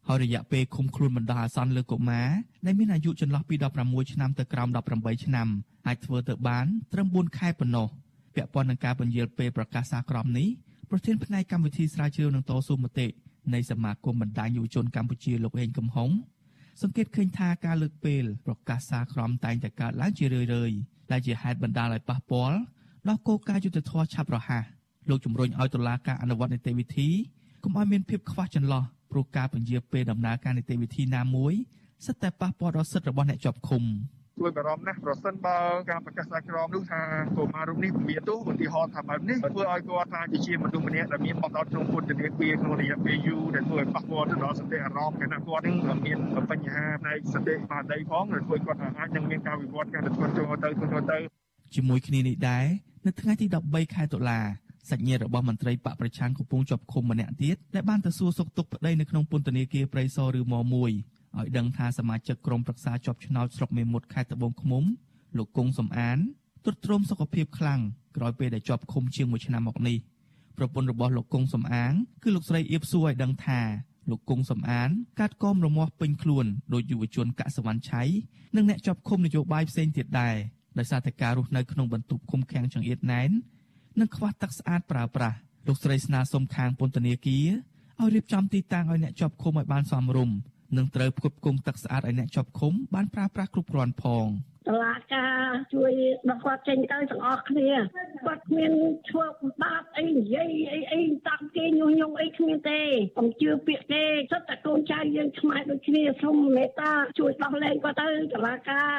[0.08, 2.28] ហើយរយៈពេលឃុំខ្លួនបណ្ដោះអាសន្នលើកុមារ
[2.66, 5.48] ដែលមានអាយុចន្លោះពី16ឆ្នាំទៅក្រោម18ឆ្នាំ
[5.86, 7.88] អាចធ្វើទៅបានត្រឹម4ខែប៉ុណ្ណោះ
[8.34, 10.48] ពាក់ព័ន្ធនឹងការពន្យាលពេលប្រកាសសាក្រមនេះ
[10.90, 13.06] ប្រធានផ្នែកកម្មវិធីស្រាវជ្រាវនឹងតស៊ូមតិ
[13.54, 16.10] នៃសមាគមបណ្ដាញយុវជនកម្ពុជាលោកហេងកំហុង
[16.82, 20.78] សង្កេតឃើញថាការលើកពេលប្រកាសសាក្រមតែងតែកើតឡើងជារឿយៗ
[21.12, 22.58] ដែលជាហេតុបណ្ដាលឲ្យប៉ះពាល់
[23.08, 24.64] ដល់គោលការណ៍យុត្តិធម៌ឆាប់រហ័ស
[25.08, 27.08] លោកជំរុញឲ្យតុលាការអនុវត្តនីតិវិធី
[27.64, 31.54] កុំឲ្យមានភាពខ្វះចន្លោះព្រោះការពន្យាពេលដំណើរការនីតិវិធីណាមួយ
[32.06, 33.82] សិតតែប៉ះពាល់ដល់សិទ្ធិរបស់អ្នកជាប់ឃុំ
[34.38, 35.58] ព្រួយបារម្ភណាស់ប្រសិនបើ
[35.90, 37.00] ការប្រកាសសាក្រមនោះថា
[37.36, 46.18] កុមាររូបនេះមានទោសឧទាហរណ៍ថាបែបនេះធ្វើឲ្យគាត់ថាជាមនុស្សម្នាក់ដែលមានបទអត់ក្នុងពន្ធនាគារក្នុងរយៈពេលយូរដែលធ្វើឲ្យប៉ះពាល់ទៅដល់សតិអារម្មណ៍គណៈគាត់នឹងមាន
[46.50, 51.18] បញ្ហាផ្នែកសតិស្មារតីផងដែលធ្វើឲ្យគាត់អាចនឹងមានការវិវត្តកាន់តែធ្ងន់ធ្ងរទៅធ្ងន់ធ្ងរទៅ
[51.74, 52.66] ជាមួយគ្នានេះដែរ
[53.06, 54.40] នៅថ្ងៃទី13ខែតុលា
[54.90, 64.84] សាច់ញាតិរបស់មន្ត្រីបកប្រឆាំងកំពុងជាប់ឃុំម្នាក់ទៀតដែលបានទៅសួរសុខទុក្ខប្តីនៅក្នុងពន្ធនាគារព្រៃសរឬម1 ឲ្យដឹងថាសមាជិកក្រុមប្រឹក្សាជាប់ឆ្នោតស្រុកមេមត់ខេត្តត្បូងឃ្មុំ
[65.36, 66.18] លោកគង់សំអាន
[66.64, 67.80] ទ្រុឌទ្រោមសុខភាពខ្លាំង
[68.16, 69.96] ក្រោយពេលដែលជាប់ឃុំជាង1ឆ្នាំមកនេះ
[70.58, 73.60] ប្រពន្ធរបស់លោកគង់សំអាងគឺលោកស្រីអៀបសួរឲ្យដឹងថា
[74.10, 74.88] លោកគង់សំអាន
[75.20, 78.02] កាត់កមរមាស់ពេញខ្លួនដោយយុវជនកសវណ្ណឆៃ
[78.56, 80.36] និងអ្នកជាប់ឃុំនយោបាយផ្សេងទៀតដែរ
[80.78, 83.30] ដោយសារតែការរស់នៅក្នុងបន្ទប់ឃុំឃាំងចង្អៀតណែន
[84.00, 85.36] និងខ្វះទឹកស្អាតប្រើប្រាស់
[85.66, 87.48] លោកស្រីស្នើសុំខាងពន្ធនាគារ
[88.00, 90.36] ឲ្យរៀបចំទីតាំងឲ្យអ្នកជាប់ឃុំឲ្យបានសមរម្យ
[90.76, 94.28] និងត្រូវផ្គត់ផ្គង់ទឹកស្អាតឲ្យអ្នកជាប់ឃុំបានប្រើប្រាស់គ្រប់គ្រាន់ផង
[94.68, 95.92] តឡាការជួយ
[96.28, 97.70] ដល់គាត់ចេញទៅទាំងអស់គ្នា
[98.26, 98.72] គាត់គ្មាន
[99.10, 99.26] ធ្វើ
[99.62, 102.80] បាបអីនិយាយអីអីតាំងគេញុះញង់អីគ្មានទេ
[103.18, 108.98] កុំជឿពាក្យគេសិតតែកូនចៅយើងខ្មែរដូចគ្នាសូមមេត្តាជួយដោះលែងគាត់ទៅតឡាការ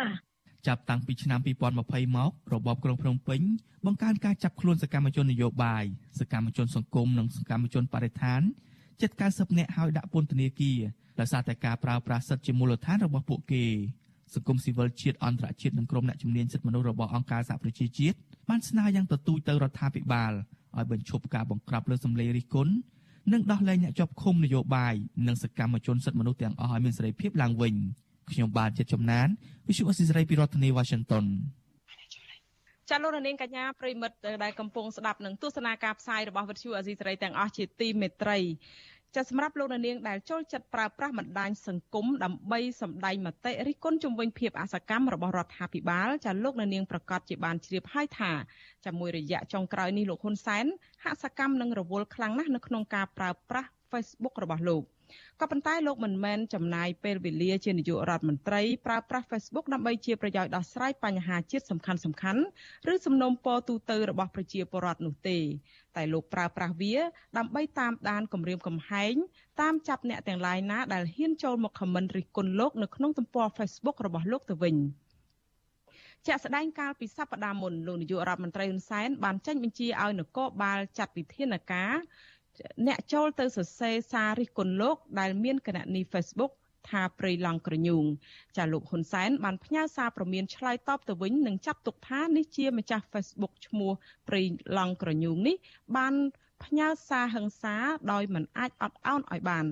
[0.67, 3.41] ចាប់តាំងពីឆ្នាំ2020មករបបក្រុងភ្នំពេញ
[3.85, 5.85] បង្កើនការចាប់ខ្លួនសកម្មជននយោបាយ
[6.19, 8.41] សកម្មជនសង្គមនិងសកម្មជនបរិស្ថាន
[9.01, 10.79] ជិត90នាក់ហើយដាក់ពន្ធនាគារ
[11.19, 13.63] ដោយសារតែការប្រើប្រាស់សិទ្ធិជាមូលដ្ឋានរបស់ពួកគេ
[14.35, 18.17] សង្គមស៊ីវិលជាតិអន្តរជាតិនិងក្រុមអ្នកជំនាញសិទ្ធិមនុស្សរបស់អង្គការសហប្រជាជាតិ
[18.49, 20.31] បានស្នើយ៉ាងទទូចទៅរដ្ឋាភិបាល
[20.77, 22.73] ឲ្យបញ្ឈប់ការបង្ក្រាបលើសម្លេងរិះគន់
[23.33, 24.95] និងដោះលែងអ្នកជាប់ឃុំនយោបាយ
[25.27, 27.75] និងសកម្មជនសិទ្ធិមនុស្សទាំងអស់ឲ្យមានសេរីភាពឡើងវិញ
[28.31, 29.27] ខ្ញុំបាទចិត្តចំណាន
[29.67, 31.25] Visual Assisray ពីរដ្ឋធានី Washington
[32.89, 38.37] ចាលោករនាងកញ្ញាប្រិមិត្តដែលកំពុងស្ដាប់នឹងទស្សនាការផ្សាយរបស់វិទ្យុអាស៊ីសេរីទាំងអស់ជាទីមេត្រី
[39.15, 48.31] ចាសម្រាប់លោកនាងដែលចូលចិត្តប្រើប្រាស់បណ្ដាញសង្គមដើម្បីសម្ដែងមតិរិះគន់ជំវិញភាពអសកម្មរបស់រដ្ឋាភិបាលចាលោកនាងប្រកាសជាបានជ្រាបហើយថា
[48.85, 50.65] ជាមួយរយៈចុងក្រោយនេះលោកហ៊ុនសែន
[51.03, 54.83] ហាក់សកម្មនិងរវល់ខ្លាំងណាស់នៅក្នុងការប្រើប្រាស់ Facebook របស់លោក។
[55.41, 62.41] ក៏ប៉ុន្តែលោកមិនមែនចំណាយពេលវេលាជានាយករដ្ឋមន្ត្រីប្រើប្រាស់ Facebook ដើម្បីជាប្រយោជន៍ដោះស្រាយបញ្ហាជាតិសំខាន់សំខាន់
[62.93, 65.37] ឬសំណុំពរទូទៅរបស់ប្រជាពលរដ្ឋនោះទេ
[65.95, 66.95] តែលោកប្រើប្រាស់វា
[67.37, 69.13] ដើម្បីតាមដានគម្រាមកំហែង
[69.61, 74.77] តាមចាប់អ្នកទាំងឡាយណាដែលហ៊ានចូលមកខមមិនរិះគន់លោកនៅក្នុងទំព័រ Facebook របស់លោកទៅវិញ
[76.27, 81.93] ជាក់ស្ដែងកាលពីសប្តាហ៍មុនលោកនាយករដ្ឋមន្ត្រីហ៊ុនសែនបានចេញបញ្ជាឲ្យនគរបាលចាត់វិធានការ
[82.87, 86.51] អ្នកចូលទៅសរសេរសាររិះគន់លោកដែលមានគណនី Facebook
[86.89, 88.05] ថាព្រៃឡង់ក្រញូង
[88.57, 93.91] ចាលោកហ៊ុនសែនបានផ្ញើសារព្រមានឆ្លើយតបទៅវិញនិងចាត់ទុកថានេះជាម្ចាស់ Facebook ឈ្មោះ
[94.27, 94.41] ព្រៃ
[94.77, 95.55] ឡង់ក្រញូងនេះ
[95.97, 96.13] បាន
[96.63, 97.75] ផ្ញើសារហិង្សា
[98.11, 99.65] ដោយមិនអាចអត់ឱនឲ្យបាន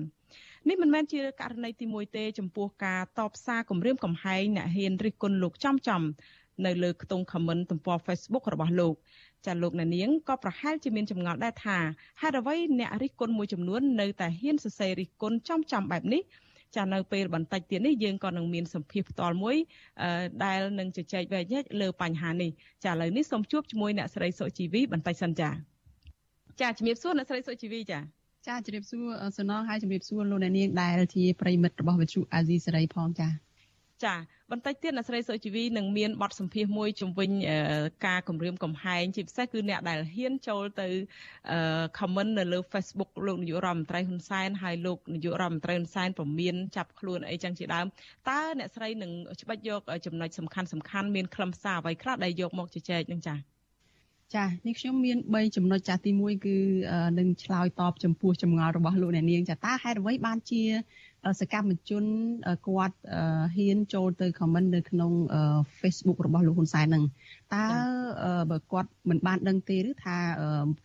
[0.68, 6.02] នេះមិនមែនជាករណីទី1ទេចំពោះការតបសារគម្រាមកំហែងអ្នកហ៊ានរិះគន់លោកចំចំ
[6.66, 8.94] នៅលើខ្ទង់ comment ទំព័រ Facebook របស់លោក
[9.46, 11.78] ចាលោកណានៀងក៏ប្រហែលជាមានចម្ងល់ដែរថា
[12.20, 16.22] ហេតុអ្វីអ្នករិះគន់មួយចំនួននៅតែហ៊ានសរសេររិះគន់ចំចំបែបនេះ
[16.76, 19.56] ចានៅពេលបន្តិចទៀតនេះយើងក៏នឹងមានសម្ភារផ្ទាល់មួយ
[20.44, 22.50] ដែលនឹងជជែកវែកញែកលើបញ្ហានេះ
[22.84, 25.50] ចាឥឡូវនេះសូមជួបជាមួយអ្នកស្រីសុជីវីបន្តិចសិនចា
[26.60, 28.00] ចាជំរាបសួរអ្នកស្រីសុជីវីចា
[28.46, 29.04] ចាជំរាបសួរ
[29.38, 33.28] សំណងហើយជំរាបសួរលោកអ្នកនាងដែលជាប្រិមិត្តរបស់វិទ្យុអាស៊ីសេរីផងចា
[34.04, 34.14] ចា
[34.50, 37.30] បន្តិចទៀតអ្នកស្រីសុជីវីនឹងមានបទសម្ភាសមួយជំវិញ
[38.06, 40.88] ការគម្រាមកំហែងជាពិសេសគឺអ្នកដែលហ៊ានចូលទៅ
[41.98, 47.86] comment នៅលើ Facebook លោកនាយករដ្ឋមន្ត្រីហ៊ុនសែនហើយលោកនាយករដ្ឋមន្ត្រីហ៊ុនសែនព្រមានចាប់ខ្លួនអីចឹងជាដើម
[48.28, 53.57] តើអ្នកស្រីនឹងច្បាច់យកចំណុចសំខាន់សំខាន់មានខ្លឹមសារអ្វីខ្លះដែលយកមកជជែកនឹងចា៎
[54.36, 56.56] ចានេះខ្ញុំមាន3ចំណុចចាស់ទី1គឺ
[57.18, 60.62] នឹងឆ្លើយតបចំពោះចម្ងល់របស់លោកអ្នកនាងចាតើហេតុអ្វីបានជា
[61.40, 62.04] សកម្មជន
[62.66, 62.96] គាត់
[63.56, 65.12] ហ៊ានចូលទៅ comment នៅក្នុង
[65.80, 67.04] Facebook របស់លោកហ៊ុនសែននឹង
[67.54, 67.64] តើ
[68.50, 70.16] បើគាត់មិនបានដឹងទេឬថា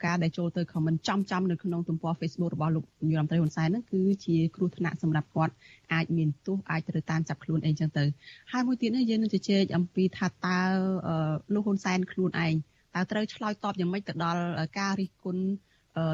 [0.06, 5.54] ការដែលចូលទៅ comment ចំចំនៅក្នុងទំព័រ Facebook របស់លោកនាយរដ្ឋមន្ត្រីហ៊ុនសែននឹងគឺជាគ្រោះថ្នាក់សម្រាប់គាត់
[5.94, 8.04] អាចមានទោសអាចត្រូវតាមចាប់ខ្លួនអីចឹងទៅ
[8.52, 10.60] ហើយមួយទៀតនេះយើងនឹងជជែកអំពីថាតើ
[11.54, 12.56] លោកហ៊ុនសែនខ្លួនឯង
[12.96, 14.44] តើត្រូវឆ្លើយតបយ៉ាងម៉េចទៅដល់
[14.80, 15.44] ការរិះគន់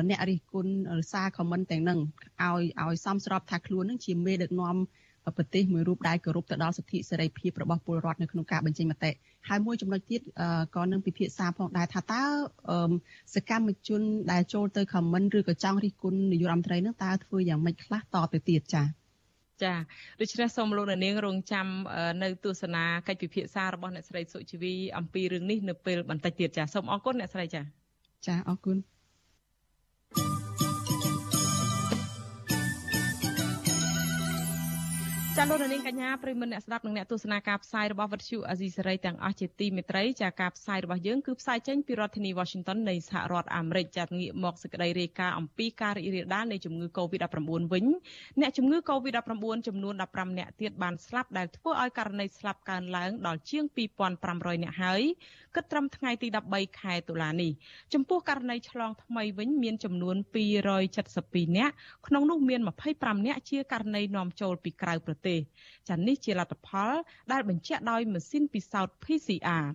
[0.10, 0.72] អ្នករិះគន់
[1.12, 2.00] សារខមមិនទាំងហ្នឹង
[2.42, 4.78] ឲ្យឲ្យសមស្របថាខ្លួននឹងជាមេដឹកនាំ
[5.38, 9.12] ប្រទេសមួយរូបដែលគោរពទៅដល់សិទ្ធិសេរីភាពរបស់ពលរដ្ឋនៅក្នុងការបញ្ចេញមតិ
[9.48, 10.22] ហើយមួយចំណុចទៀត
[10.76, 12.24] ក៏នឹងពិភាក្សាផងដែរថាតើ
[13.36, 18.99] សកម្មជនដែលចូលទៅខមមិនឬក៏ចង់រិះគន់នាយករដ្ឋមន្ត្រីនឹងតើធ្វើយ៉ាងម៉េចខ្លះតទៅទៀតចា៎
[19.64, 19.74] ចា
[20.20, 21.68] ដូច្នេះសូមលោកអ្នកនាងរងចាំ
[22.24, 27.62] នៅទស្សនាកិច្ចពិភាក្សារបស់អ្នកស្រីសុជីវីអំពីរឿងនេះនៅពេលបន្តិចទៀតចាសូមអរគុណអ្នកស្រីចា
[28.28, 28.78] ចាអរគុណ
[35.42, 47.38] ចាលោកនាងកញ្ញាប្រិមមអ្នកស្ដាប់និងអ្នកទស្សនាការផ្សាយរបស់វិទ្យុអាស៊ីសេរីទាំងអស់ជាទីមេត្រីចាការផ្សាយរបស់យើងគឺផ្សាយចេញពីរដ្ឋធានី Washington នៃសហរដ្ឋអាមេរិកចាងាកមកសេចក្តីរាយការណ៍អំពីការរីករាលដាលនៃជំងឺ Covid-19
[47.74, 47.86] វិញ
[48.42, 53.66] អ្នកជំងឺ Covid-19 ចំនួន15អ្នកទៀតបានស្លាប់ដែលធ្វើឲ្យករណីស្លាប់កើនឡើងដល់ជាង
[54.14, 55.02] 2500អ្នកហើយ
[55.56, 57.52] គិតត្រឹមថ្ងៃទី13ខែតុលានេះ
[57.94, 60.16] ចំពោះករណីឆ្លងថ្មីវិញមានចំនួន
[60.86, 61.72] 272អ្នក
[62.08, 62.62] ក្នុងនោះមាន
[62.94, 65.29] 25អ្នកជាករណីនាំចូលពីក្រៅប្រទេស
[65.90, 66.92] ចានេះជាលទ្ធផល
[67.32, 69.66] ដែលបញ្ជាក់ដោយម៉ាស៊ីនពិសោធន៍ PCR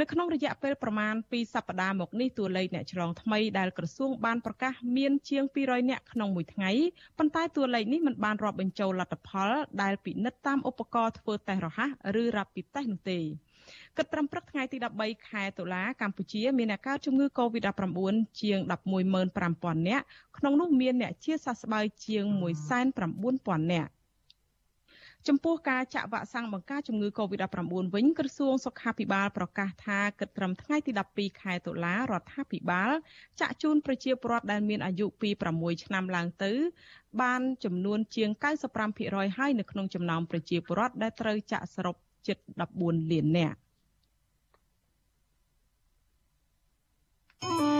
[0.00, 6.70] នៅក្នុងរយៈពេលប្រមាណ2សប្តាហ៍មកនេះតួលេខអ្នកឆ្លងថ្មីដែលក្រសួងបានប្រកាសមានជាង200អ្នកក្នុងមួយថ្ងៃ
[7.18, 9.50] ប៉ុន្តែតួលេខនេះមិនបានរាប់បញ្ចូលលទ្ធផល
[9.82, 11.90] ដែលពិនិត្យតាមឧបករណ៍ធ្វើតេស្តរហ័ស
[12.20, 13.20] ឬ Rapid Test នោះទេ
[13.96, 18.58] គិតត្រឹមព្រឹកថ្ងៃទី13ខែតុលាកម្ពុជាមានអ្នកកើតជំងឺ Covid-19 ជាង
[19.24, 20.04] 115,000នាក់
[20.38, 22.24] ក្នុងនោះមានអ្នកជាសះស្បើយជាង
[22.98, 23.90] 190,000នាក់
[25.28, 32.90] ចំពោះការចាក់វ៉ាក់សាំងបង្ការជំងឺ Covid-19 វិញក្រសួងសុខាភិបាលប្រកាសថាគិតត្រឹមថ្ងៃទី12ខែតុលារដ្ឋាភិបាល
[33.40, 36.52] ចាក់ជូនប្រជាពលរដ្ឋដែលមានអាយុពី6ឆ្នាំឡើងទៅ
[37.22, 38.30] បានចំនួនជាង
[38.84, 42.36] 95%ហើយនៅក្នុងចំណោមប្រជាពលរដ្ឋដែលត្រូវចាក់សរុបជិត
[42.74, 43.58] 14លាននាក់
[47.42, 47.79] ចាលោ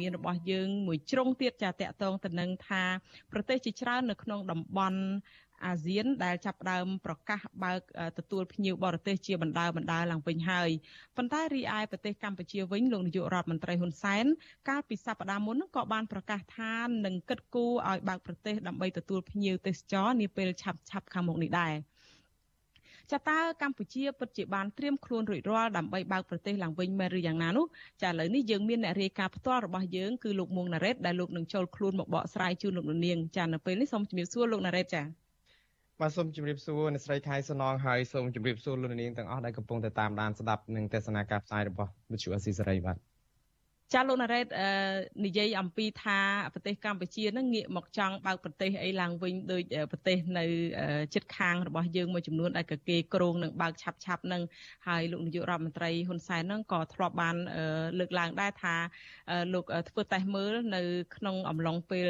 [0.00, 2.82] មានរបស់យើងមួយជ្រុងទៀតចាតកតងទៅនឹងថា
[3.32, 5.00] ប្រទេសជាច្រើននៅក្នុងតំបន់
[5.64, 7.80] អាស៊ានដែលចាប់ផ្ដើមប្រកាសបើក
[8.18, 10.70] ទទួលភ្ញៀវបរទេសជាបណ្ដាបណ្ដាឡើងវិញហើយ
[11.16, 14.24] ប៉ុន្តែរីឯប្រទេសកម្ពុជាវិញលោកនាយករដ្ឋមន្ត្រីហ៊ុនសែន
[14.68, 21.74] កាលពីសប្តាហ៍មុនក៏បានប្រកាសថានឹងគិតគូរឲ្យបើកប្រទេសដើម្បីទទួលភ្ញៀវទេសចរនាពេលឆាប់ឆាប់ខាងមុខនេះដែរ
[23.12, 27.66] ចាតើកម្ពុជាពិតជាបានត្រៀមខ្លួនរួចរាល់ដើម្បីបើកប្រទេសឡើងវិញមែនឬយ៉ាងណានោះ
[28.02, 35.02] ចាឥឡូវនេះយើងមានអ្នករាយការណ៍ផ្ទាល់របស់យើងគឺលោកមួងណារ៉េតដែលលោកនឹងចូលខ្លួនមកបកស្រាយជូនលោកនាងចានៅពេលនេះសូមជំរាបសួរលោកណារ៉េតចា
[36.00, 43.13] បាទសូមជម្រាបសួរអ្នកស្រីខែសំណងហើយសូមជម្រាបសួរលោកនាងទាំងអស់ដែលកំពុងតែតាមដានស្ដាប់និងទស្សនាការផ្សាយរបស់វិទ្យុអស៊ីសេរីបាទ
[43.92, 44.46] ចាលោកណារ៉េត
[45.24, 46.18] និយាយអំពីថា
[46.54, 50.44] ប្រទេសកម្ពុជានឹងងាកមកចង់បើកប្រទេសអីឡើងវិញដោយប្រទេសនៅ
[51.14, 54.42] ជិតខាងរបស់យើងមួយចំនួនដែលក៏គេក្រងនឹងបើកឆាប់ឆាប់នឹង
[54.86, 57.36] ហើយលោកនាយករដ្ឋមន្ត្រីហ៊ុនសែននឹងក៏ធ្លាប់បាន
[57.98, 58.74] លើកឡើងដែរថា
[59.54, 60.80] លោកធ្វើតេស្តមើលនៅ
[61.16, 62.08] ក្នុងអំឡុងពេល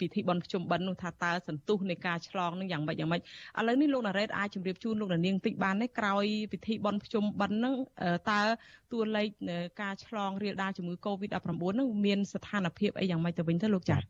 [0.00, 3.24] ពិធីបុណ្យភ្ជុំបិណ្ឌនោះថាតើសន្ទុះនៃការឆ្លងនឹងយ៉ាងម៉េចយ៉ាងម៉េចឥ
[3.68, 7.74] ឡូវនេះលោកណារ៉េតអាចជម្រាបជូនលោកនាងតិចបានទេក្រោយពិធីបុណ្យភ្ជុំបិណ្ឌនឹង
[8.30, 8.40] តើ
[8.92, 9.28] តួលេខ
[9.82, 14.02] ការឆ្លងរាលដាលជំងឺ Covid-19 នឹងមានស្ថានភាពអីយ៉ាងម៉េចទៅវិញទៅលោកចា៎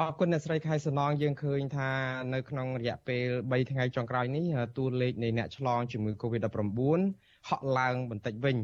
[0.00, 1.90] អរគុណអ្នកស្រីខែសំណងយើងឃើញថា
[2.34, 4.44] នៅក្នុងរយៈពេល3ថ្ងៃចុងក្រោយនេះ
[4.78, 7.00] តួលេខនៃអ្នកឆ្លងជំងឺ Covid-19
[7.48, 8.58] ហក់ឡើងបន្តិចវិញ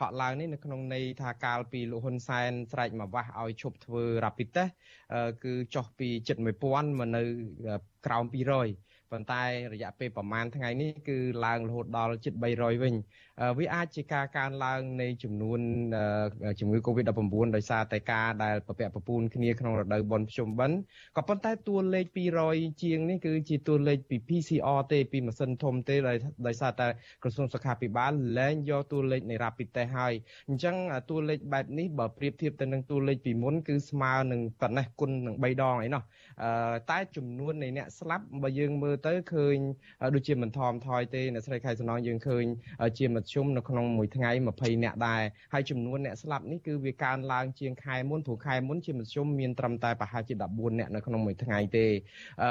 [0.00, 4.72] ហក់ឡើងនេះនៅក្នុងន័យថាកាលពីលោកហ៊ុនសែនស្រែកមកវាស់ឲ្យឈប់ធ្វើ rapid test
[5.44, 7.22] គឺចុះពីជិត1000មកនៅ
[8.06, 9.42] ក្រោម200ប៉ុន្តែ
[9.74, 12.94] រយៈពេលប្រហែលថ្ងៃនេះគឺឡើងរហូតដល់ជិត300វិញ
[13.58, 15.60] វាអាចជាការកើនឡើងនៃចំនួន
[16.60, 20.76] ជំងឺ Covid-19 ដោយសារតែការដែលប្រពាក់ប្រពូនគ្នាក្នុងរដូវបុណ្យភ្ជុំបិណ្ឌ
[21.16, 22.06] ក៏ប៉ុន្តែតួលេខ
[22.44, 25.96] 200ជាងនេះគឺជាតួលេខពី PCR ទេពីម៉ាស៊ីនធំទេ
[26.46, 26.86] ដោយសារតែ
[27.22, 30.12] ក្រសួងសុខាភិបាលលែងយកតួលេខនៃ Rapid Test ហើយ
[30.48, 30.76] អញ្ចឹង
[31.10, 36.02] តួលេខបែបនេះបើប្រៀបធៀបទៅនឹងតួលេខពីមុនគឺស្មើនឹងប៉ុណ្ណេះគុណនឹង3ដងអីណោះ
[36.90, 39.56] តែចំនួននៃអ្នកស្លាប់បើយើងមើលទៅឃើញ
[40.14, 42.44] ដូចជាមិនថមថយទេអ្នកស្រីខែសំណងយើងឃើញ
[42.98, 51.86] ជាមធ្យមនៅក្នុងមួយថ្ងៃ20នាក់ដែរហើយចំនួនអ្នកស្លាប់នេះគឺវាកើនឡើងជាងខែមុនព្រោះខែមុនជាមធ្យមមានត្រឹមតែប្រហែលជា14នាក់នៅក្នុងមួយថ្ងៃទេ
[52.42, 52.50] អឺ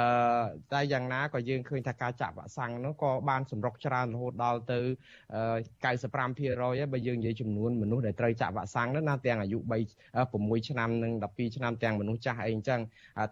[0.72, 4.80] តែយ៉ាងណាក៏យើងឃើញថាការចាក់វ៉ាក់សាំងនោះក៏បានសម្រុកច្រើនរហូតដល់ទៅ
[5.84, 9.72] 95%ហើយបើយើងនិយាយចំនួនមនុស្សដែលត្រូវចាក់វ៉ាក់សាំងនោះណាទាំងអាយុ3
[10.58, 12.80] 6ឆ្នាំនិង12ឆ្នាំទាំងមនុស្សចាស់អីអញ្ចឹង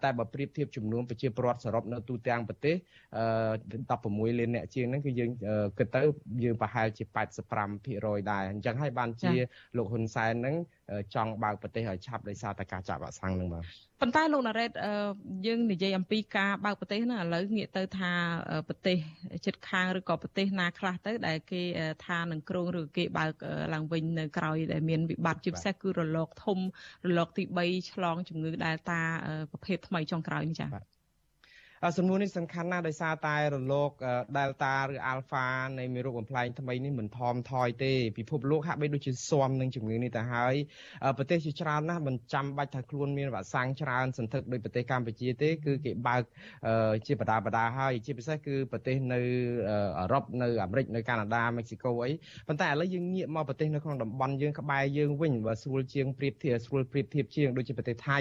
[0.03, 2.75] តែបើប្រៀបធៀបចំនួនប្រជាពលរដ្ឋសរុបនៅទូទាំងប្រទេស
[3.57, 5.29] 16លានអ្នកជាងហ្នឹងគឺយើង
[5.77, 6.01] គិតទៅ
[6.43, 7.03] យើងប្រហែលជា
[7.37, 9.33] 85%ដែរអញ្ចឹងហើយបានជា
[9.77, 10.55] លោកហ៊ុនសែនហ្នឹង
[11.15, 13.63] ចង់បើកប្រទេសឲ្យឆាប់ដោយសារតែការចាក់វ៉ាក់សាំងហ្នឹងបាទ
[14.01, 14.71] ប៉ុន្តែលោកណារ៉េត
[15.47, 18.11] យើងនិយាយអំពីការបើកប្រទេសហ្នឹងឥឡូវងាកទៅថា
[18.67, 18.97] ប្រទេស
[19.45, 21.61] ជិតខាងឬក៏ប្រទេសណាខ្លះទៅ ដែលគេ
[22.05, 23.33] ថានឹងគ្រោងឬគេបើក
[23.73, 26.59] ឡើងវិញនៅក្រោយដែលមានវិបត្តិជាពិសេសគឺរលកធំ
[27.07, 28.99] រលកទី3ឆ្លងជំងឺ Delta
[29.51, 30.96] ប្រភេទថ្មីចុងក្រោយនេះចា៎
[31.97, 33.91] សំណួរនេះសំខាន់ណាស់ដោយសារតែរលក
[34.35, 35.45] Delta ឬ Alpha
[35.79, 40.55] នៃមេរោគបំផ្លែងថ្មីនេះមិនថមថយទេពិភពលោកហាក់បីដូចជាស៊ាំនឹងជំងឺនេះទៅហើយ
[41.17, 46.23] ប្រទេសជាច្រើនណាស់មិនចាំបាច់ថាខ្លួនមានវ៉ាក់សាំងច្រើនសន្ធឹកដោយប្រទេសកម្ពុជាទេ គឺគេបើក
[47.07, 49.19] ជាបដាបដាហើយជាពិសេសគឺប្រទេសនៅ
[49.99, 52.11] អឺរ៉ុបនៅអាមេរិកនៅកាណាដាមិចស៊ីកូអី
[52.47, 58.19] ប៉ុន្តែឥឡូវយើងងាកមកប្រទេសនៅក្នុងតំបន់យើងក្បែរយើងវិញបើស្រួលជាងប្រៀបធៀបស្រួលប្រៀបធៀបជាងដូចជាប្រទេសថៃ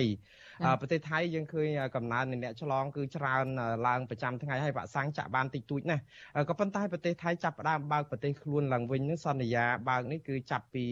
[0.80, 3.46] ប្រទេសថៃយើងឃើញកំណើននៃអ្នកឆ្លងគឺច្រើន
[3.86, 6.02] ឡើងប្រចាំថ្ងៃហើយវ៉ាក់សាំងចាក់បានតិចតួចណាស់
[6.48, 10.86] ក៏ប៉ុន្តែប្រទេសថៃចាប់ផ្ដើមបើកប្រទេសខ្លួនឡើងវិញនឹងសន្យាបើកនេះគឺចាប់ពី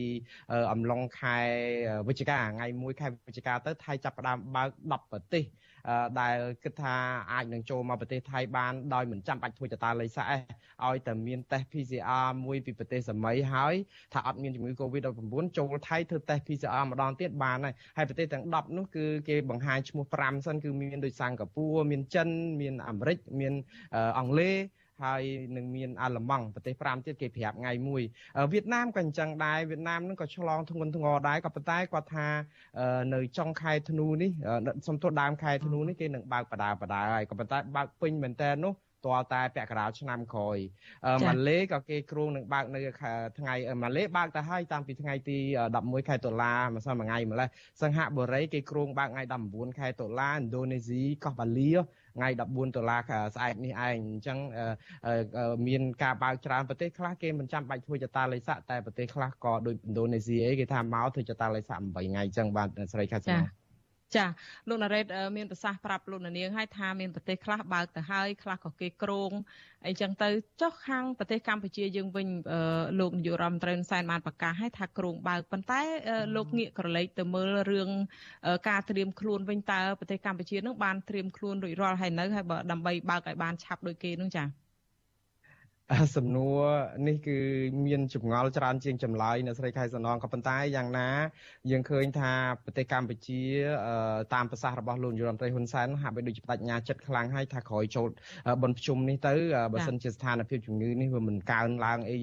[0.73, 1.37] អំឡុងខែ
[2.09, 5.45] វិច្ឆិកាថ្ងៃ1ខែវិច្ឆិកាទៅថៃចាប់ផ្ដើមបើក10ប្រទេស
[6.21, 6.95] ដែលគិតថា
[7.33, 10.37] អាចនឹងចូលមកប្រទេសថៃបានដោយមិនចាំបាច់ធ្វើចតាល័យសាក់ឯ
[10.87, 13.75] ឲ្យតែមានតេស្ត PCR មួយពីប្រទេសសម័យហើយ
[14.13, 22.29] ថាអត់មានជំងឺ Covid-19 ចូលថៃធ្វើតេស្ត PCR ម្ដងទៀតបានហើយហើយប្រទេសទាំង10នោះគឺគេបង្ហាញឈ្មោះ5សិនគឺមានដូចសិង្ហបុរីមានចិន
[22.61, 23.55] មានអាមេរិកមាន
[24.19, 24.57] អង់គ្លេស
[25.03, 25.23] ហើយ
[25.57, 28.03] នឹងមានអាល្លឺម៉ង់ប្រទេស5ទៀតគេប្រាប់ថ្ងៃមួយ
[28.53, 32.27] វៀតណាមក៏អញ្ចឹងដែរវៀតណាមនឹងក៏ឆ្លងធ្ងន់ធ្ងរដែរក៏ប៉ុន្តែគាត់ថា
[33.15, 34.31] នៅចុងខែធ្នូនេះ
[34.87, 38.73] សំទោសដើមខែធ្នូនេះគេនឹងបើកបដាបដាហើយក៏ប៉ុន្តែបើកពេញមែនតើនោះ
[39.05, 40.59] ទាល់តែពាក់កណ្ដាលឆ្នាំក្រោយ
[41.27, 42.81] ម៉ាឡេក៏គេគ្រោងនឹងបើកនៅ
[43.39, 45.39] ថ្ងៃម៉ាឡេបើកទៅហើយតាំងពីថ្ងៃទី
[45.75, 47.49] 11ខែតុលាម្សិលមួយថ្ងៃម្លេះ
[47.83, 51.71] សិង្ហបុរីគេគ្រោងបើកថ្ងៃ19ខែតុលាឥណ្ឌូនេស៊ីកោះបាលី
[52.17, 53.01] ថ្ងៃ14ដុល្លារ
[53.35, 54.39] ស្អែកនេះឯងអញ្ចឹង
[55.67, 63.39] មានការបើកច្រើនប្រទេសខ្លះគេមិនចាំបាច់ធ្វើចតាល័យស័កតែប្រទេសខ្លះក៏ដូចឥណ្ឌូនេស៊ីអីគេថាមកធ្វើចតាល័យស័ក8ថ្ងៃអញ្ចឹងបាទស្រីខាត់សា
[64.17, 64.27] ចា
[64.69, 65.05] លោកណារ៉េត
[65.37, 69.33] មានប្រសាសន៍ប្រាប់លោកនាងឲ្យថាមានប្រទេសខ្លះបើកទៅហើយខ្លះក៏គេក្រង
[69.87, 70.29] អីចឹងទៅ
[70.61, 72.29] ចុះខាងប្រទេសកម្ពុជាយើងវិញ
[73.01, 75.81] លោកនាយករដ្ឋមន្ត្រីសែនបានប្រកាសឲ្យថាក្រងបើកប៉ុន្តែ
[76.37, 77.91] លោកងាកក្រឡេកទៅមើលរឿង
[78.69, 84.64] ការត្រៀមខ្លួនវិញតើប្រទេសកម្ពុជានឹងបានត្រៀមខ្លួនរួចរាល់ហើយនៅហើយបើដើម្បីបើកឲ្យបានឆាប់ដូចគេនោះចា
[86.17, 86.61] សំណួរ
[87.09, 87.39] នេះគឺ
[87.87, 91.09] មានចម្ងល់ច្រើនជាងចម្លើយអ្នកស្រីខែសំណងក៏ប៉ុន្តែយ៉ាងណា
[91.71, 92.33] យើងឃើញថា
[92.65, 93.43] ប្រទេសកម្ពុជា
[94.35, 98.09] តាមប្រសាសន៍របស់លោកនាយរដ្ឋមន្ត្រីហ៊ុនសែនហាក់បីដូចជាបដិញ្ញាចិត្តខ្លាំងហើយថាក្រោយចូល
[98.63, 99.35] បនភ្ជុំនេះទៅ
[99.73, 102.17] បើសិនជាស្ថានភាពជំងឺនេះវាមិនកើនឡើងអី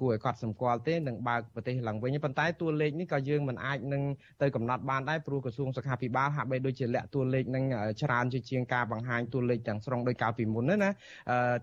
[0.00, 4.02] គួរឲ្យកត់សម្គាល់ទេនឹងបើកប្រទេសឡើងវិញប៉ុន្តែតួលេខនេះក៏យើងមិនអាចនឹង
[4.42, 7.64] ទៅកំណត់បានដែរព្រោះក្រសួងសុខាភិបាលហាក់បីដូចជាលាក់តួលេខនឹង
[8.02, 10.90] ច្រើនជាងការបង្ហាញតួលេខទាំងស្រុងដោយកាលពីមុនណា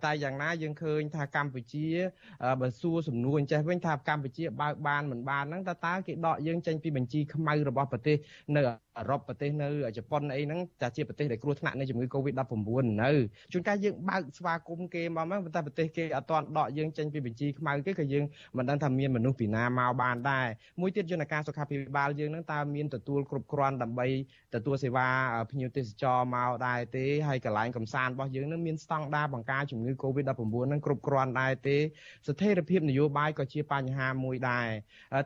[0.05, 1.87] តែយ៉ាងណាយើងឃើញថាកម្ពុជា
[2.61, 8.17] បើសួរសំណួរអញ្ចេះវិញថាកម្ពុជាបើកបានមិនបានហ្នឹងតើតើគេដកយើងចេញពីបញ្ជីខ្មៅរបស់ប្រទេស
[8.55, 8.61] នៅ
[8.99, 12.53] អឺរ៉ុបប្រទេសនៅជប៉ុនអីហ្នឹងតែជាប្រទេសដែលគ្រោះថ្នាក់នៃជំងឺ Covid-19
[13.03, 13.11] នៅ
[13.51, 18.23] ជួនកាលយើងបើកស្វាគមន៍គេមកហ្នឹងប៉ុន្តែប្រទេសគេអត់ទាន់ដកយើងចេញពីបញ្ជីខ្មៅគេក៏យើង
[18.57, 20.47] មិនដឹងថាមានមនុស្សពីណាមកបានដែរ
[20.81, 24.07] មួយទៀតយន្តការសុខាភិបាលយើងហ្នឹងតើមានទទួលគ្រប់គ្រាន់ដើម្បី
[24.55, 25.07] ទទួលសេវា
[25.51, 30.31] ភ្ញៀវទេសចរមកដែរទេហើយកន្លែងកំសាន្តរបស់យើងហ្នឹងមានស្តង់ដារបង្ការជំងឺ Covid-19
[30.67, 31.77] ហ្នឹងគ្រប់គ្រាន់ដែរទេ
[32.27, 34.67] ស្ថិរភាពនយោបាយក៏ជាបញ្ហាមួយដែរ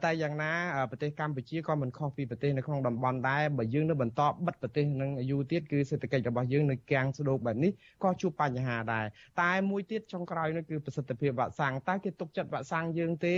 [0.03, 0.51] តែយ៉ាងណា
[0.91, 7.71] ប្រទេសកម្ពុជាក៏មិនខុសពីប្រទេសនៅក្នុងតំបន់ដែរបើយើងនៅបន្តបិទប្រទេសនឹងយូរទៀតគឺសេដ្ឋកិច្ចរបស់យើងនៅកាំងស្ដោកបែបនេះ
[8.03, 9.05] ក៏ជួបបញ្ហាដែរ
[9.41, 13.35] តែមួយទៀតចុងក្រោយនោះគឺប្រសិទ្ធភាពវ៉ាក់សាំងតើគេទុកចិត្តវ៉ាក់សាំងយើងទេ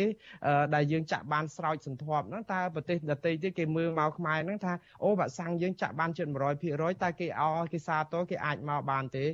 [0.75, 6.27] ដែលយើងចាក់បានស្រោចសន្ធាប់ហ្នឹងតើប្រទេសដទៃទៀតគេមើលមកខ្មែរហ្នឹងថាអូវ៉ាក់សាំងយើងចាក់បានជិត
[6.65, 9.25] 100%តើគេអគេសាទរគេអាចមកបានទេ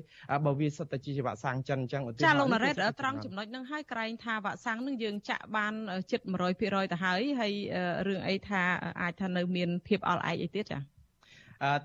[0.45, 5.73] បើវាសិតតែជាវ៉ាក់សាំងចិនអញ្ចឹងឧទាហរណ៍ចាលោកណារ៉េតត្រង់ចំណុចហ្នឹងហើយក្រែងថាវ៉ាក់សាំងនឹងយើងចាក់បាន
[6.11, 6.21] ជិត
[6.57, 7.53] 100%ទៅហើយហើយ
[8.07, 8.63] រឿងអីថា
[9.01, 10.78] អាចថានៅមានភាពអល់ឯកអីទៀតចា៎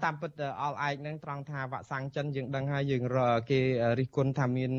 [0.04, 3.02] តាមពិតអល់ឯកនឹងត្រង់ថាវ៉ាក់សាំងចិនយើងដឹងហើយយើង
[3.50, 3.60] គេ
[3.98, 4.70] រិះគន់ថាមាន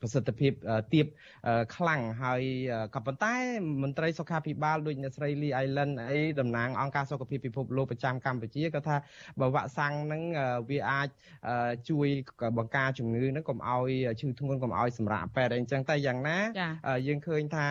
[0.00, 0.52] ប្រសិទ្ធភាព
[0.92, 1.06] ទាប
[1.76, 2.42] ខ្លាំងហើយ
[2.94, 3.34] ក៏ប៉ុន្តែ
[3.82, 8.96] មន្ត្រីសុខាភិបាលដូចអ្នកស្រី Lee Island អីតំណាងអង្គការសុខភាពពិភពលោកប្រចាំកម្ពុជាក៏ថា
[9.40, 10.22] បើវ៉ាក់សាំងនឹង
[10.70, 11.08] វាអាច
[11.90, 12.08] ជួយ
[12.58, 16.38] បង្ការជំងឺនឹងកុំឲ្យឈឺធ្ងន់កុំឲ្យសម្រាកពេទ្យអីចឹងតែយ៉ាងណា
[17.06, 17.66] យើងឃើញថា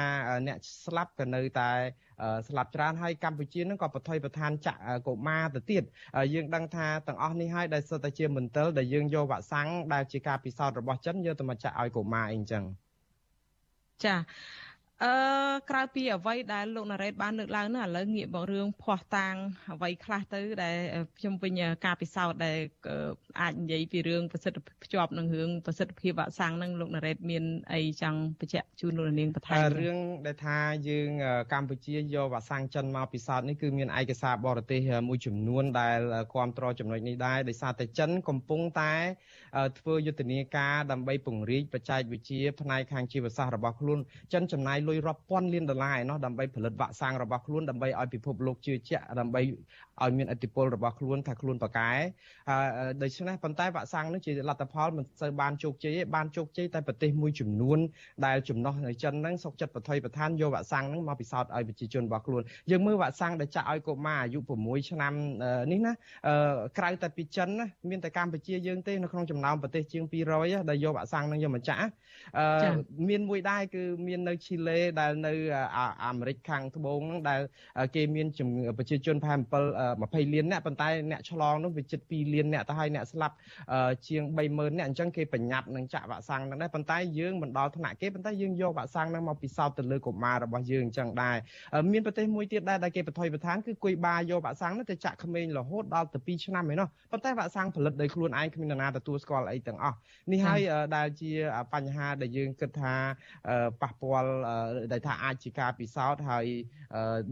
[0.47, 1.71] អ្នកស្លាប់ក៏នៅតែ
[2.47, 5.83] ស្លាប់ច្រើនហើយកម្ពុជានឹងក៏បថុយប្រឋានចាក់កុមារទៅទៀត
[6.33, 12.63] យើងដឹងថាទាំងអស់នេះហើយដែលសិតតែជាមន្ទិលដែលយើងយកវ៉ាក់សាំងដែលជាការពិសោធន៍របស់ចិនយកទៅមកចាក់ឲ្យកុមារអីចឹង
[14.03, 14.15] ចា
[15.03, 15.13] អឺ
[15.69, 19.35] ក្រៅពីអ្វីដែលលោកណារ៉េតបានលើកឡើងនោះឥឡូវងាកមករឿងភ័ស្តុតាង
[19.73, 20.75] អ្វីខ្លះទៅ ដែល
[21.19, 22.57] ខ្ញុំវិញការពិសោធន៍ដែល
[23.41, 30.57] អាចនិយាយពីរឿងប្រសិទ្ធភ្ជាប់នឹងរឿងប្រសិទ្ធភាពវ៉ាក់សាំងនឹងលោកណារ៉េតមានអីចង់បញ្ជាក់ជូនលោកនាងបន្ថែមរឿងដែលថា
[30.89, 31.09] យើង
[31.53, 34.79] កម្ពុជាយកវ៉ាក់សាំងចិនមកពិសោធន៍នេះគឺមានឯកសារបរទេស
[35.09, 35.99] មួយចំនួន ដែល
[36.33, 38.93] គ្រប់គ្រងចំណុចនេះដែរដោយសារតែចិនកំពុងតែ
[39.79, 43.99] ធ្វើយុទ្ធនាការដើម្បីពង្រីកបច្ចេកវិទ្យាផ្នែកខាងជីវសាស្ត្ររបស់ខ្លួន
[44.33, 49.41] ចិនចំណាយលុយរាប់ពាន់លានដុល្លារឯណោះដើម្បីផលិតវ៉ាក់សាំងរបស់ខ្លួនដើម្បីឲ្យពិភពលោកជឿជាក់ដើម្បី
[50.03, 51.91] ឲ្យមានឥទ្ធិពលរបស់ខ្លួនថាខ្លួនប៉កែ
[53.01, 57.79] ដូច្នេះប៉ុន្តែវ៉ាក់សាំងនេះជាលទ្ធផលមិនសូវបានជោគជ័យទេបានជោគជ័យតែប្រទេសមួយចំនួន
[58.25, 65.13] ដែលចំណោះនៅចិនហ្នឹងសុកចិត្តប្រថុយប្រឋានយកវ៉ាក់សាំងហ្នឹងមកពិសោធន៍ឲ្យប្រជាជនរបស់ខ្លួនយើងមើលវ៉ាក់សាំងដែលចាក់ឲ្យកុមារអាយុ6ឆ្នាំ
[65.71, 65.93] នេះណា
[66.77, 70.03] ក្រៅតែពីចិនណាមានតែកម្ពុជាយើងទេនៅក្នុងចំណោមប្រទេសជាង
[70.37, 71.87] 200ដែលយកវ៉ាក់សាំងហ្នឹងយកមកចាក់
[73.09, 75.33] មានមួយដែរគឺមាននៅឈីឡេដែលនៅ
[76.05, 77.41] អាមេរិកខាងត្បូងហ្នឹងដែល
[77.95, 78.27] គេមាន
[78.77, 83.35] ប្រជាជនប្រហែល7 20លានអ្នកប៉ុន្តែអ្នកឆ្លងនោះវាជិត2លានអ្នកទៅហើយអ្នកស្លាប់
[84.07, 91.37] ជាង30000អ្នកអញ្ចឹងគេបញ្ញត្តិនឹងចាក់វ៉ាក់សាំងហ្នឹងដែរប៉ុន្តែយើងមិនដល់ថ្នាក់គេប៉ុន្តែយើងយកវ៉ាក់សាំងហ្នឹងមកពិសោធន៍ទៅលើកុមាររបស់យើងអញ្ចឹងដែរ
[91.91, 99.97] មានប្រទេសមួយទៀតដែរដែលគេបថុយប្រឋានគឺគុយបាយកវ៉ាក់សាំងហ្នឹងទៅចាក់ក្មេងរហូតដល់ទៅ2ឆ្នាំឯណោះប៉ុន្តែវ៉ាក់សាំងផលិតដោយខ្លួនឯងគ្មាននរណាទទួលស្គាល់អីទាំងអស់
[100.31, 100.59] នេះហើយ
[100.95, 101.31] ដែលជា
[101.73, 102.93] បញ្ហាដែលយើងគិតថា
[103.81, 104.31] ប៉ះពាល់
[104.91, 106.45] ដែលថាអាចជាការពិសោធន៍ហើយ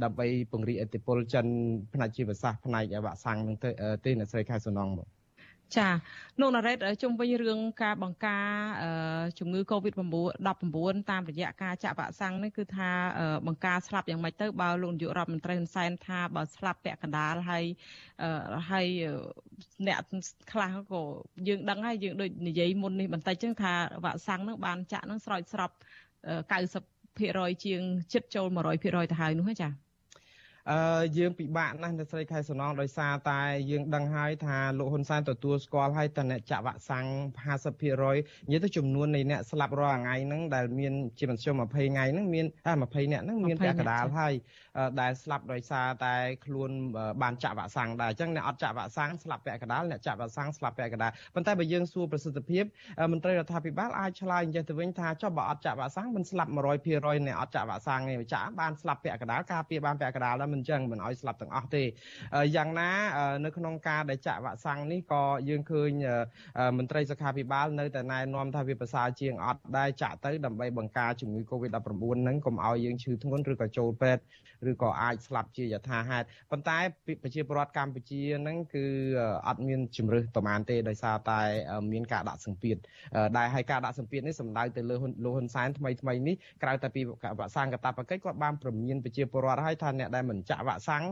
[0.04, 1.46] ដើម្បីពង្រីកឥទ្ធិពលចិន
[1.94, 3.58] ផ្នែកជីវសាស្ត្រផ្នែកវ៉ាក់សាំងនឹង
[4.06, 5.10] ទេអ្នកស្រីខែសំណងបង
[5.78, 5.90] ចា
[6.40, 8.48] លោកណារ៉េតជុំវិញរឿងការបង្ការ
[9.40, 10.06] ជំងឺ Covid-19
[11.12, 12.90] តាមរយៈការចាក់វ៉ាក់សាំងនេះគឺថា
[13.48, 17.66] បង្ការស្លាប់យ៉ាងម៉េចទៅបើលោកនាយករដ្ឋមន្ត្រីហ៊ុនសែនថាបើស្លាប់ពាក់កណ្ដាលហើយ
[18.72, 18.88] ហើយ
[19.88, 19.98] អ្នក
[20.52, 21.02] ខ្លះក៏
[21.48, 23.74] យើងដឹងហើយយើងដូចនិយាយមុននេះបន្តិចចឹងថា
[24.06, 26.95] វ៉ាក់សាំងនឹងបានចាក់នឹងស្រោចស្រព90%
[27.66, 27.82] ជាង
[28.14, 28.48] ចិត្តចូល
[28.80, 29.86] 100%ទៅហើយនោះចា៎
[30.72, 37.06] អឺយើងពិបាកណាស់នៅស្រីខែសំណងដោយសារតែយើងដឹងហើយថាលោកហ៊ុនសែនទទួលស្គាល់ហើយតអ្នកចាក់វ៉ាក់សាំង
[37.64, 44.34] 50%និយាយទៅចំនួននៃអ្នកស្លាប់រាល់ថ្ងៃហ្នឹងដែលមានជាមធ្យម20ថ្ងៃហ្នឹងមានតែ20អ្នកហ្នឹងមានពាក់កណ្ដាលហើយ
[45.02, 46.16] ដែលស្លាប់ដោយសារតែ
[46.46, 46.72] ខ្លួន
[47.22, 52.64] បានចាក់វ៉ាក់សាំងដែរអញ្ចឹងអ្នកអត់ចាក់វ៉ាក់សាំងស្លាប់ពាក់កណ្ដាលអ្នកចាក់វ៉ាក់សាំងស្លាប់ពាក់កណ្ដាលប៉ុន្តែបើយើងសួរប្រសិទ្ធភាព
[53.12, 61.84] មន្ត្រីរដ្ឋាភិបាលអាចឆ្លើយអញ្ចឹងទៅវិញថាចុះបើអត់ចាក់វ៉ាក់សាំងមិនស្លាប់100%អ្នកអត់ចាក់វ៉ាក់សាំងទេចាក់បានស្លាប់ពាក់កណ្ដាលការពារបានពាក់កណ្ដាលដែរមិនអញ្ចឹងមិនឲ្យស្លាប់ទាំងអស់ទេ
[62.56, 62.92] យ៉ាងណា
[63.46, 65.92] នៅក្នុងការដែលចាក់វ៉ាក់សាំងនេះក៏យើងឃើញ
[66.78, 71.78] មន្ត្រីសុខាភិបាលនៅតែណែនាំថាវាប្រសើរជាងអត់ដែរចាក់ទៅដើម្បីបង្ការជំងឺ Covid-19
[72.22, 74.22] ហ្នឹងកុំឲ្យយើងឈឺធ្ងន់ឬក៏ចូលពេទ្យ
[74.70, 76.78] ឬក៏អាចស្លាប់ជាយថាហេតុប៉ុន្តែ
[77.24, 78.86] ប្រជាពលរដ្ឋកម្ពុជាហ្នឹងគឺ
[79.48, 81.42] អត់មានជំរឿសប្រមាណទេដោយសារតែ
[81.92, 82.78] មានការដាក់សម្ពាធ
[83.38, 91.06] ដែលឲ្យការដាក់សម្ពាធនេះសំដៅទៅលើលោកហ៊ុនសែនថ្មីថ្មីនេះក្រៅតែពីវ៉ាក់សាំងកតាបកិច្ចគាត់បានព្រមានប្រជាពលរដ្ឋឲ្យថាអ្នកដែលមិនចាក់វ៉ាក់សាំង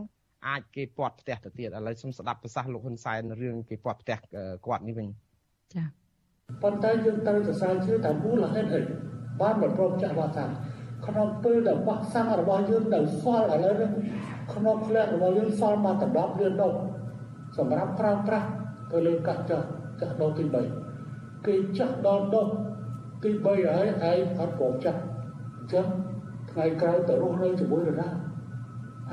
[0.47, 4.17] អាចគេពាត់ផ្ទះទៅទៀតឥឡូវសូមស្ដាប់ប្រសាសន៍លោកហ៊ុនសែនរឿងគេពាត់ផ្ទះ
[4.65, 5.07] គាត់នេះវិញ
[5.73, 5.85] ចា៎
[6.63, 8.81] ប៉ុន្តែយើងត្រូវសរសើរជឿថាមូលហេតុអី
[9.41, 10.51] បានមិនព្រមចាក់វ៉ាក់សាំង
[11.07, 13.89] ក្នុងពេលដែលវ៉ាក់សាំងរបស់យើងនៅសល់ឥឡូវនេះ
[14.53, 16.73] ក្នុងផ្លែរបស់យើងសល់មកដណ្ដប់លានដុំ
[17.57, 18.47] សម្រាប់ប្រើប្រាស់
[18.91, 19.67] ទៅលើកាត់ចាស់
[19.99, 20.43] ចាស់ដុំទី
[20.95, 22.47] 3គេចាស់ដល់ដុំ
[23.23, 24.99] ទី3ហើយឯងអត់ព្រមចាស់
[25.57, 25.85] អញ្ចឹង
[26.51, 28.09] ថ្ងៃក្រោយទៅរស់នៅជាមួយនរណា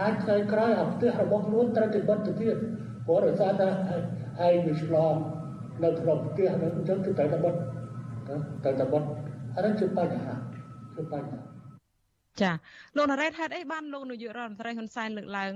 [0.01, 2.57] អាចថ្ងៃក្រោយអាផ្ទះរបស់ខ្លួនត្រូវទៅបិទទៅទៀត
[3.07, 3.69] ព្រោះដោយសារតែ
[4.47, 5.15] ឯងវាឆ្លង
[5.85, 7.55] នៅក្នុងផ្ទះហ្នឹងអញ្ចឹងគឺត្រូវតែបិទ
[8.65, 9.03] ត្រូវតែបិទ
[9.57, 10.35] អានេះជាបញ្ហា
[10.97, 11.50] ជាបញ្ហា
[12.41, 12.51] ចា
[12.97, 15.53] លោកណារ៉េតហេតុអីបានលោកនាយករដ្ឋមន្ត្រីហ៊ុនសែនលើកឡើង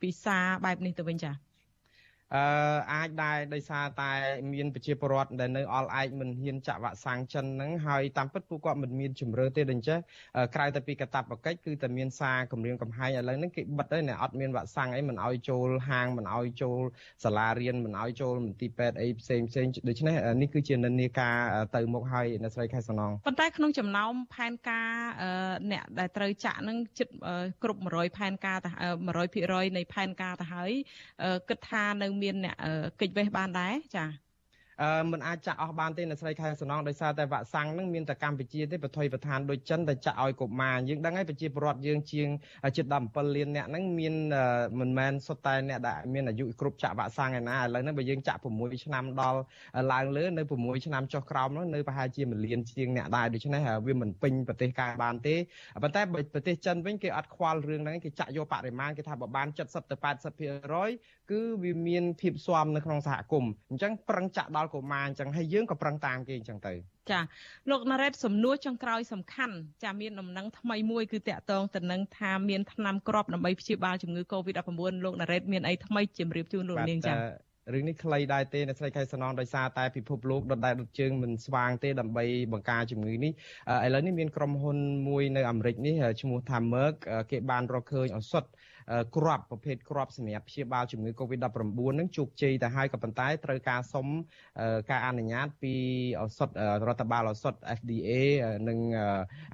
[0.00, 1.30] ពីសារបែបនេះទៅវិញចា
[2.34, 2.42] អឺ
[2.92, 4.12] អាចដែរដោយសារតែ
[4.52, 9.98] មានប្រជាពលរដ្ឋដែលនៅអល់ឯកមិនហ៊ានចាក់វ៉ាក់សាំងចិនហ្នឹងហើយតាមពិតពួកគាត់មិនមានជំរឿទេដូចចេះ
[10.54, 16.78] ក្រៅតែពីកតាបកិច្ចគឺតែមានសារគម្រាមកំហែងឥឡូវហ្នឹងគេបិទហើយអ្នកអត់មានវ៉ាក់សាំងអីមិនឲ្យចូលហាងមិនឲ្យចូល
[17.24, 21.36] សាលារៀនមិនឲ្យចូលមន្ទីរពេទ្យអីផ្សេងផ្សេងដូច្នេះនេះគឺជានិន្នាការ
[21.76, 24.90] ទៅមុខហើយអ្នកស្រីខែសំណងប៉ុន្តែក្នុងចំណោមផែនការ
[25.72, 27.08] អ្នកដែលត្រូវចាក់ហ្នឹងជិត
[27.62, 28.58] គ្រប់100ផែនការ
[29.16, 30.72] 100%នៃផែនការទៅហើយ
[31.48, 32.56] គិតថានៅមានអ្នក
[33.00, 34.26] គេចវេះបានដែរចា៎
[34.82, 42.28] អឺមិនអាចចាក់អស់បានទេអ្នកស្រីខែសំណងដោយសារតែវ៉ាក់សាំងនឹងមានតែកម្ពុជាទេប្រថុយប្រឋានដូចចិនតែចាក់ឲ្យកុមារយើងដឹងហើយប្រជាពលរដ្ឋយើងជាង
[42.76, 44.14] ជិត17លានអ្នកហ្នឹងមាន
[44.80, 49.38] មិនមែនសុទ្ធតែអ្នកដែលមានអាយុគ្រប់ចាក់វ៉ាក់សាំងឯណាឥឡូវហ្នឹងបើយើងចាក់6ឆ្នាំដល់
[49.92, 55.34] ឡើងលើនៅ6ឆ្នាំចុះក្រោមហ្នឹងនៅប្រហែលជា1លានជាងអ្នកដែរដូច្នេះវាមិនពេញប្រទេសកាយបានទេ
[55.82, 66.74] ប៉ុន្តែបើប្រទេសចិនវិញគេអត់ខ្វល់រឿងហ្នឹងគេចាក់យកបរិមាណគេថាបើបាន70ទៅ80% គឺវាមានភាពស្វាមនៅក្នុងសហគមន៍អញ្ចឹងប្រឹងចាក់ដល់ល់កុមារអញ្ចឹងហើយយើងក៏ប្រឹងតាមគេអញ្ចឹងទៅ
[67.10, 67.20] ចា
[67.70, 69.54] លោកណារ៉េតសំណួរចុងក្រោយសំខាន់
[69.84, 74.70] ចាមានដំណឹងថ្មីមួយគឺតកតងទៅនឹងថាមានថ្នាំគ្រាប់ដើម្បីព្យាបាលជំងឺ Covid-19
[75.04, 77.14] លោកណារ៉េតមានអីថ្មីជម្រាបជូនលោកនាងចា
[77.72, 83.32] រឿងនេះខ្លីដែរទេអ្នកស្រីខៃសំណងដោយសារតែពិភពលោកដុតដែរដុតជើងមិនស្វាងទេដើម្បីបង្ការជំងឺនេះ
[83.86, 86.96] ឥឡូវនេះមានក្រុមហ៊ុនមួយនៅអាមេរិកនេះឈ្មោះថា Merck
[87.30, 88.44] គេបានរកឃើញឱសថ
[89.16, 94.06] គ្រាប់ប្រភេទគ្រាប់សម្រាប់ព្យាបាលជំងឺ Covid-19 នឹងជោគជ័យទៅហើយក៏ប៉ុន្តែត្រូវការសុំ
[94.90, 95.74] ការអនុញ្ញាតពី
[96.20, 96.50] ឱសថ
[96.88, 98.10] រដ្ឋបាលឱសថ FDA
[98.68, 98.78] និង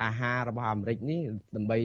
[0.02, 1.20] អាហាររបស់អាមេរិកនេះ
[1.56, 1.78] ដើម្បី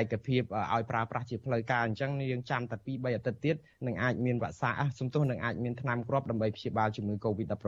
[0.00, 0.42] ឯកភាព
[0.74, 3.56] ឲ្យប្រើប្រាស់ជាផ្លូវការអញ្ចឹងយើងចាំតែ2 3អាទិត្យទៀត
[3.86, 7.62] នឹងអាចមានវ៉ាក់សាំងសំទោសនឹងអាចមានថ្នាំគ្រាប់ដើម្បីព្យាបាលជំងឺ Covid-19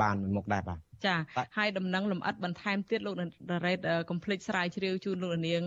[0.00, 1.14] បានមួយមុខដែរបាទ ចា
[1.56, 3.14] ហើយដំណឹងលំអិតបន្ថែមទៀតលោក
[3.64, 3.78] រ៉េត
[4.10, 5.62] កុំភ្លេចស្រាវជ្រាវជូនលោកនាង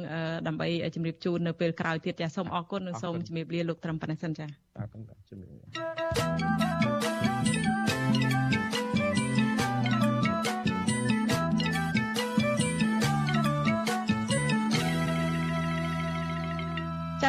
[0.47, 5.51] ដើម្បីជម្រាបជូននៅពេលក្រោយទៀតចាសូមអរគុណនិងសូមជម្រាបលាលោកត្រឹមប៉ុណ្ណេះសិនចាអរគុណជម្រាប
[6.19, 6.26] លា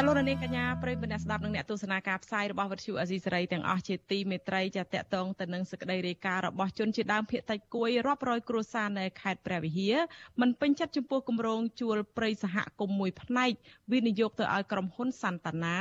[0.01, 9.95] ចាលោករនាងកញ្ញាប្រិយមិត្តអ្នកស្ដាប់និងអ្នកទស្សនាការផ្សាយរបស់វិទ្យុអេស៊ីសេរីទាំងអស់ជាទីមេត្រីចាតកតងទៅនឹងសេចក្តីរាយការណ៍របស់ជនជាដើមភៀតតិចគួយរាប់រយគ្រួសារនៅខេត្តព្រះវិហារ
[10.41, 13.51] មិនពេញចិត្តចំពោះគម្រោងជួលព្រៃសហគមន៍មួយផ្នែក
[13.91, 15.77] វិនិយោគទៅឲ្យក្រុមហ៊ុនសន្តានា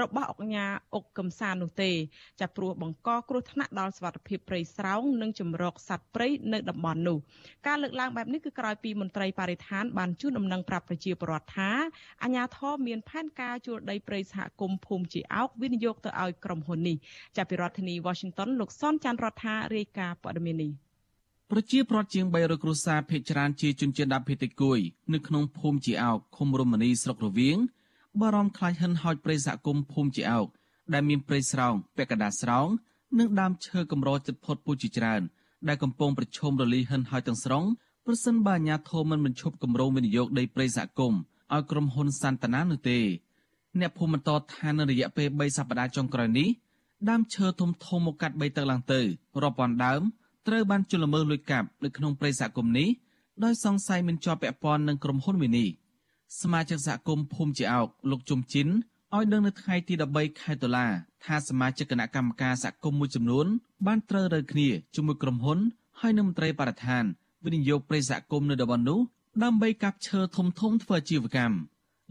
[0.00, 1.92] របស់អង្គការអុកកំសាននោះទេ
[2.40, 7.18] ចាព្រោះបង្កគ្រោះថ្នាក់ដល់សុវត្ថិភាពព្រៃស្រោងនិងចម្រោកសត្វព្រៃនៅតំបន់នោះ
[7.66, 11.70] ការលើកឡើងបែបនេះគឺក្រោយពីមន្ត្រីបរិស្ថានបានជួនដំណឹងប្រាប់ប្រជាពលរដ្ឋថា
[12.22, 16.96] អាជ្ញាធរមានផែនការជួលដីព្រៃសហគមន៍ភូមិជាអោកវិនិយោគទៅឲ្យក្រុមហ៊ុននេះ
[17.36, 20.72] ចាប់ពីរដ្ឋធានី Washington លោកសនច័ន្ទរដ្ឋារាយការណ៍ព័ត៌មាននេះ
[21.50, 24.78] ប្រជាប្រដ្ឋជាង300គ្រួសារភេកច្រានជាជនជាតិដើមភាគតិចគួយ
[25.14, 27.58] នៅក្នុងភូមិជាអោកឃុំរមនីស្រុករវៀង
[28.20, 30.48] បារម្ភខ្លាចហិនហោចព្រៃសហគមន៍ភូមិជាអោក
[30.92, 32.68] ដែលមានព្រៃស្រោងពាក់កណ្ដាលស្រោង
[33.18, 35.22] និងដើមឈើកម្រចិត្តផុតពូជជាច្រើន
[35.68, 37.64] ដែលកំពុងប្រឈមរលីហិនហោចទាំងស្រុង
[38.06, 41.20] ប្រសិនបើអាជ្ញាធរមិនបញ្ឈប់គម្រោងវិនិយោគដីព្រៃសហគមន៍
[41.54, 42.98] ឲ្យក្រុមហ៊ុនសន្តានានោះទេ
[43.80, 46.48] អ្នកភូមិបន្តថានៅរយៈពេល3សប្តាហ៍ចុងក្រោយនេះ
[47.08, 49.00] ដើមឈើធំធំមកកាត់បីទឹកឡើងទៅ
[49.42, 50.02] រាប់ពាន់ដើម
[50.46, 52.88] ត្រូវបានជលល្មើសលួចកាប់នៅក្នុងព្រៃសហគមន៍នេះ
[53.44, 55.68] ដោយសង្ស័យមានជាប់ពាក់ព័ន្ធនឹងក្រុមហ៊ុនមួយនេះ
[56.40, 58.68] សមាជិកសហគមន៍ភូមិជាអោកលោកជុំជីន
[59.14, 60.86] ឲ្យដឹងនៅថ្ងៃទី13ខែតុលា
[61.24, 63.46] ថាសមាជិកគណៈកម្មការសហគមន៍មួយចំនួន
[63.86, 65.58] បានត្រូវរើគ្នាជាមួយក្រុមហ៊ុន
[66.00, 67.04] ហើយនឹងមន្ត្រីបរិស្ថាន
[67.44, 69.00] វិនិយោគប្រេសហគមន៍នៅតំបន់នោះ
[69.42, 71.56] ដើម្បីកាប់ឈើធំធំធ្វើអាជីវកម្ម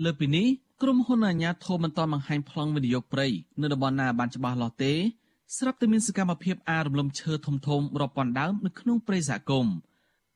[0.04, 0.48] លើពីនេះ
[0.82, 3.28] ក្រុមហ៊ុនអាជ្ញាធរមិនទាន់បង្ហាញប្លង់វិនិយោគព្រៃ
[3.62, 4.94] នៅតំបន់ណាបានច្បាស់លាស់ទេ
[5.58, 9.76] ស្រាប់តែមានសកម្មភាពអារំលំឈើធំធំរាប់ពាន់ដើមនៅក្នុងព្រៃសហគមន៍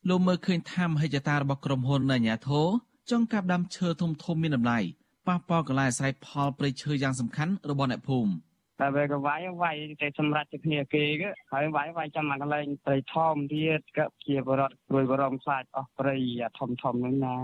[0.09, 2.67] លោកមើលឃើញថាមហិច្ឆតារបស់ក្រុមហ៊ុនអាជ្ញាធរ
[3.11, 4.79] ចង់កាប់ដាំឈើធំធំមានតម្លៃ
[5.27, 8.31] ប៉ះពាល់កន្លែងអាស្រ័យផលព្រៃឈើយ៉ាងសំខាន់របស់អ្នកភូមិ
[8.79, 16.15] តែវាក៏វាយវាយតែសម្រាប់ទៅគ្នាគេក៏ហើយវាយវាយចាំមកកន្លែងព្រៃធំទៀតក៏ជាបរតព្រួយបរំខ្លាចអស់ព្រៃ
[16.59, 17.35] ធំធំហ្នឹងណា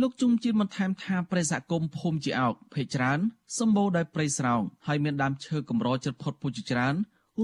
[0.00, 3.18] លោកជុំជាតិបន្ថែមថាព្រៃសហគមន៍ភូមិជាអោកភេកច្រើន
[3.58, 6.94] សម្បូរដោយព្រៃស្រោងហើយមានដើមឈើកម្រជិតផុតពូជច្រើន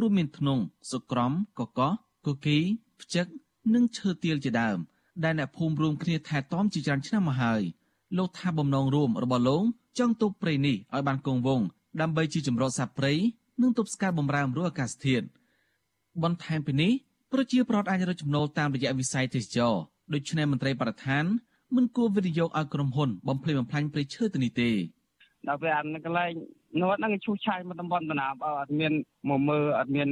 [0.01, 1.93] រួមមានធ្នង់សុក្រំកកោះ
[2.27, 2.59] គគី
[3.01, 3.27] ផ្ចឹក
[3.75, 4.79] និងឈើទាលជាដើម
[5.25, 7.63] ដែលអ្នកភូមិរួមគ្នាថែទាំជាច្រើនឆ្នាំមកហើយ
[8.19, 9.63] លោកថាបំណងរួមរបស់លោក
[9.99, 11.67] ចង់ទុកព្រៃនេះឲ្យបានគង់វង្ស
[12.01, 13.13] ដើម្បីជាចម្រោះសត្វព្រៃ
[13.63, 15.27] និងទប់ស្កាត់បំរែបំរួលអាកាសធាតុ
[16.23, 16.93] បន្ថែមពីនេះ
[17.33, 19.75] ប្រជាប្រដ្ឋអាចរកចំណូលតាមរយៈវិស័យទេសចរ
[20.15, 21.27] ដូច្នេះមន្ត្រីបរដ្ឋាន
[21.77, 24.71] មិនគួរវិនិយោគឲ្យក្រុមហ៊ុនបំភ្លឺបំផ្លាញព្រៃឈើទៅនេះទេ
[25.49, 26.33] ដល់ពេលអានកន្លែង
[26.81, 28.93] នោះហ្នឹងឈូសឆាយមកតំបន់បណ្ណាបើអត់មាន
[29.29, 30.09] មកមើលអត់មាន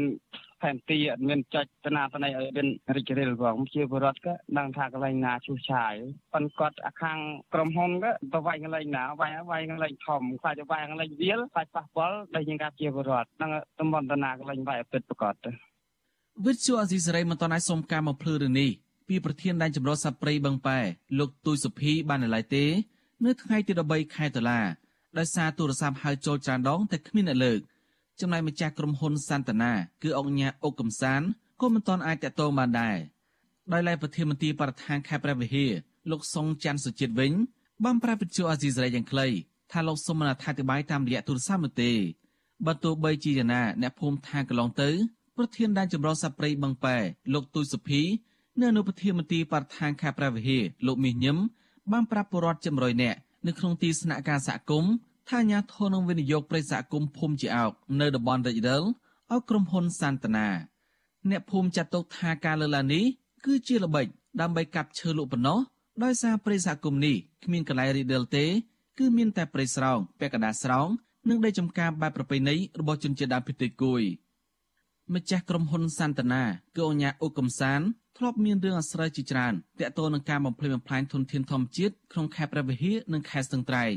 [0.62, 5.94] ផែនទីអត់មានចុចតនាតន័យឲ្យមានរិចរិលផងជាបរដ្ឋក៏ដឹងថាកន្លែងណាឈូសឆាយ
[6.32, 7.18] ប៉ុន្តែគាត់អាខាង
[7.54, 13.50] ក្រុមហ៊ុនក៏ទៅវាយកន្លែងណាវាយវាយកន្លែងធំខ្លាចវាយកន្លែងវាលខ្លាចប៉ះពាល់ដល់យើងការជាបរដ្ឋហ្នឹង
[13.80, 15.50] តំបន់តនាកន្លែងវាយពិតប្រកបទៅ
[16.46, 18.70] វិទ្យុអេស៊ីសេរីមិនតន់ឲ្យសុំការមកភ្លឺរឿងនេះ
[19.09, 20.78] ពីប្រធានដែនចម្រុះសត្វព្រៃបឹងប៉ែ
[21.18, 22.64] លោកទូយសុភីបាននៅឡើយទេ
[23.24, 24.61] នៅថ្ងៃទី13ខែតុលា
[25.18, 27.61] ដោយសារទូរស័ព្ទហៅចូលច្រើនដងតែគ្មានអ្នកលើក
[28.20, 31.22] ចំណែកម្ចាស់ក្រុមហ៊ុនសន្តានាគឺអង្គញាអុកកំសាន
[31.61, 32.96] ក៏មិនទាន់អាចតតងបានដែរ
[33.72, 35.72] ដោយឡែកប្រធានមន្ត្រីបរិស្ថានខេត្តព្រះវិហារ
[36.11, 37.32] លោកសុងច័ន្ទសុជាតិវិញ
[37.84, 39.28] បានប្រាប់វិទ្យុអាស៊ីសេរីយ៉ាងខ្លី
[39.72, 41.92] ថាលោកសុំមិនអធិប្បាយតាមរយៈទូរស័ព្ទនោះទេ
[42.66, 44.90] បើទោះបីជាយ៉ាងណាអ្នកភូមិថាកន្លងទៅ
[45.36, 46.96] ប្រធានដែនចម្រុះសត្វព្រៃបឹងប៉ែ
[47.34, 48.02] លោកទូចសុភី
[48.61, 51.36] នៅនៅប្រធានមន្ត្រីបរិស្ថានខេត្តព្រះវិហារលោកមាសញឹម
[51.92, 54.92] បានប្រាប់ពលរដ្ឋជា100នាក់នៅក្នុងទីស្នាក់ការសហគមន៍
[55.28, 58.82] ថាអាញាធននឹងវិនិយោគប្រិយសហគមន៍ភូមិជាអោកនៅតំបន់រិចរិល
[59.32, 60.48] ឲ្យក្រុមហ៊ុនសន្តានា
[61.30, 63.04] អ្នកភូមិចាត់ទុកថាការលើកឡើងនេះ
[63.44, 64.07] គឺជាល្បិច
[64.40, 65.59] ដើម្បីកាប់ឈើលក់ប៉ុណ្ណោះ
[66.04, 68.46] ដោយសារប្រិយសហគមន៍នេះគ្មានកន្លែងរិចរិលទេ
[68.98, 70.88] គឺមានតែប្រិយស្រោងពាក់កណ្ដាលស្រោង
[71.28, 74.02] និងដីចំការបែបប្រពៃណីរបស់ជនជាតិដើមភាគតិចគួយ
[75.14, 76.42] ម្ចាស់ក្រុមហ៊ុនសន្តានា
[76.76, 77.80] គឺអញ្ញាអ៊ុកំសាន
[78.16, 83.96] ធ្លាប់មានរឿងអាស្រូវជាច្រើនតាក់ទងនឹងការបំផ្លិចបំផ្លាញធនធានធម្មជាតិក្នុងខេត្តព្រះវិហារនិងខេត្តស្ទឹងត្រែង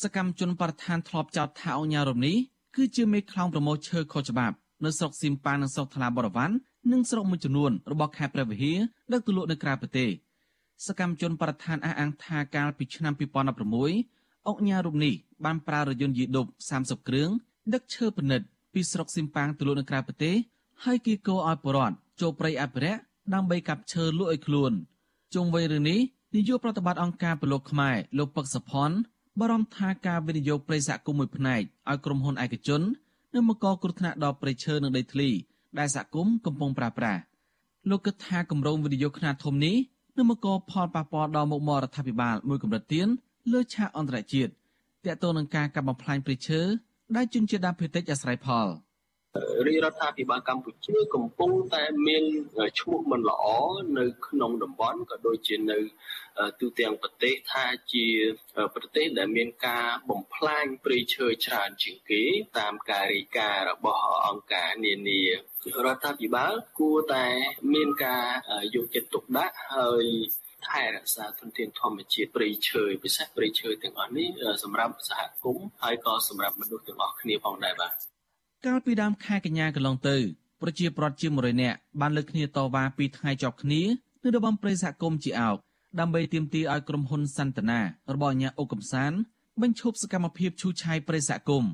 [0.00, 2.36] សកម្មជនបរិស្ថានធ្លាប់ចោទថាអង្គញារំនេះ
[2.76, 6.50] គឺជាមេខ្លោងប្រមូលឈើខុសច្បាប់នៅស្រុកស៊ីមប៉ានិងស្រុកថ្លាបរវ័ន
[6.92, 8.78] និងស្រុកមួយចំនួនរបស់ខេត្តព្រះវិហារ
[9.12, 10.08] ដឹកទៅលក់នៅក្រៅប្រទេស
[10.86, 15.14] សកម្មជនបរិស្ថានអះអាងថាកាលពីឆ្នាំ2016អង្គញារូបនេះ
[15.44, 16.46] បានប្រើរថយន្តយីដុប
[16.78, 17.30] 30គ្រឿង
[17.74, 20.34] ដឹកឈើពិនិត្យពីស្រុកស៊ីមប៉ាងទៅលក់នៅក្រៅប្រទេស
[20.84, 23.00] ហើយគីកោឲ្យបរដ្ឋចូលព្រៃអភិរក្ស
[23.34, 24.72] ដើម្បីកាប់ឈើលក់ឲ្យខ្លួន
[25.34, 26.00] ជុំវិញរឿងនេះ
[26.34, 28.90] នាយកប្រតិបត្តិអង្គការពលកខ្មែរលោកពឹកសុផន
[29.38, 32.82] បារម្ភថាការវិនិយោគប្រៃសហគមន៍មួយផ្នែកឲ្យក្រុមហ៊ុនឯកជន
[33.34, 35.28] នឹងបង្កគ្រោះថ្នាក់ដល់ប្រៃឈើនិងដីធ្លី
[35.78, 37.20] ដែលសហគមន៍កំពុងប្រើប្រាស់
[37.90, 39.76] លោកគិតថាគម្រោងវិនិយោគខ្នាតធំនេះ
[40.16, 43.08] នឹងបង្កផលប៉ះពាល់ដល់មុខមាត់រដ្ឋាភិបាលមួយកម្រិតទៀត
[43.52, 44.52] លើឆាកអន្តរជាតិ
[45.04, 46.60] ទាក់ទងនឹងការកាប់បំផ្លាញព្រៃឈើ
[47.16, 48.66] ដែលជនជាតិដើមភាគតិចអាស្រ័យផល។
[49.66, 52.24] រាជរដ្ឋាភិបាលកម្ពុជាកំពុងតែមាន
[52.80, 53.44] ឈ្មោះមិនល្អ
[53.98, 55.78] នៅក្នុងតំបន់ក៏ដូចជានៅ
[56.60, 58.06] ទូទាំងប្រទេសថាជា
[58.74, 62.22] ប្រទេសដែលមានការបំផ្លាញព្រៃឈើច្រើនជាងគេ
[62.58, 65.22] តាមការរាយការណ៍របស់អង្គការនានា
[65.84, 67.26] រដ្ឋាភិបាលគួរតែ
[67.74, 68.24] មានការ
[68.74, 70.06] យកចិត្តទុកដាក់ហើយ
[70.68, 74.28] ថែរក្សាធនធានធម្មជាតិព្រៃឈើពិសេសព្រៃឈើទាំងអស់នេះ
[74.62, 78.09] សម្រាប់សហគមន៍ហើយក៏សម្រាប់មនុស្សទាំងអស់គ្នាផងដែរបាទ
[78.66, 80.16] កាលពីដើមខែកញ្ញាកន្លងទៅ
[80.60, 83.82] ប្រជាប្រដ្ឋជាង100នាក់បានលើកគ្នាតវ៉ាពីថ្ងៃជាប់គ្នា
[84.22, 85.56] នៅរបងព្រៃសហគមន៍ជាអោក
[86.00, 87.80] ដើម្បីទាមទារឲ្យក្រុមហ៊ុនសន្តានា
[88.14, 89.12] របស់អាញាអុកកំសាន
[89.60, 91.70] បញ្ឈប់សកម្មភាពឈូសឆាយព្រៃសហគមន៍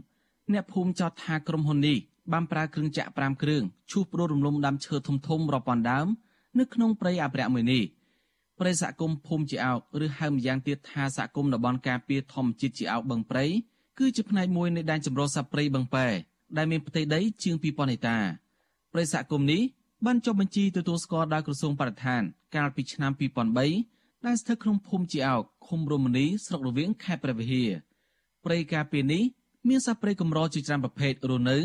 [0.53, 1.99] អ្នកភូមិចោទថាក្រុមហ៊ុននេះ
[2.33, 6.07] បានប្រើគ្រឿងចាក់5គ្រឿងឈូសព្រោះរំលំដើមឈើធំធំរាប់ពាន់ដើម
[6.59, 7.83] នៅក្នុងព្រៃអភិរក្សមួយនេះ
[8.59, 13.45] ព្រៃសហគមន៍ភូមិជាអោកឬហៅម្យ៉ាងទៀតថាសហគមន៍តំបន់ការពារធម្មជាតិជាអោកបឹងព្រៃ
[13.99, 16.09] គឺជាផ្នែកមួយនៃដែនជម្រកសត្វព្រៃបឹងប៉ែ
[16.57, 18.19] ដែលមានផ្ទៃដីជាង2000ហិកតា
[18.93, 19.63] ប្រិយសហគមន៍នេះ
[20.07, 22.23] បានចុះបញ្ជីទទួលស្គាល់ដោយក្រសួងបរិស្ថាន
[22.57, 23.13] កាលពីឆ្នាំ
[23.69, 27.71] 2003ដែលស្ថិតក្នុងភូមិជាអោកឃុំរមនីស្រុករវៀងខេត្តព្រះវិហារ
[28.45, 29.23] ព្រៃការពារនេះ
[29.69, 31.59] មានសត្វព្រៃកម្រជាច្រើនប្រភេទរស់នៅ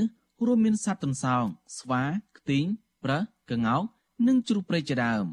[0.46, 1.46] រួមមានសត្វទន្សោង
[1.78, 2.04] ស្វា
[2.38, 2.66] ខ្ទីង
[3.04, 3.20] ប្រើ
[3.50, 3.84] កង្កោក
[4.28, 5.26] និងជ្រូកព្រៃជាដើម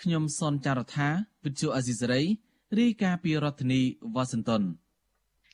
[0.00, 1.08] ខ្ញុំសនចាររថា
[1.44, 2.22] វិទ្យុអេស៊ីសរ៉ៃ
[2.78, 3.82] រាយការណ៍ពីរដ្ឋធានី
[4.14, 4.62] វ៉ាស៊ីនតោន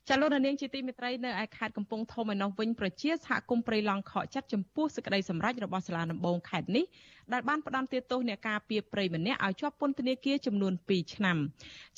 [0.09, 6.85] ចលនានាងជាទីមេត្រីនៅឯខេត្តកំពង់ធំឯណោះវិញប្រជាសហគមន៍ព្រៃឡង់ខកចិត្តចំពោះសេចក្តីសម្រេចរបស់សាលាដំបងខេត្តនេះ
[7.33, 11.37] ដែលបានផ្តន្ទាទោសអ្នកការពារព្រៃម្នាក់ឲ្យជាប់ពន្ធនាគារចំនួន2ឆ្នាំ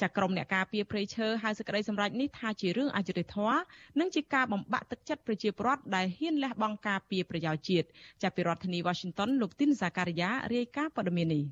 [0.00, 3.60] ចាក្រុមអ្នកការពារព្រៃឈើហៅសេចក្តីសម្រេចនេះថាជារឿងអយុត្តិធម៌
[4.00, 7.86] និងជាការបំបាក់ទឹកចិត្តប្រជាពលរដ្ឋដែលហ៊ានលះបង់ការពារប្រយោជន៍ជាតិ
[8.22, 11.42] ចាប់ពីរដ្ឋធានី Washington លោកទីនសាការីយ៉ារាយការណ៍ព័ត៌មាននេះ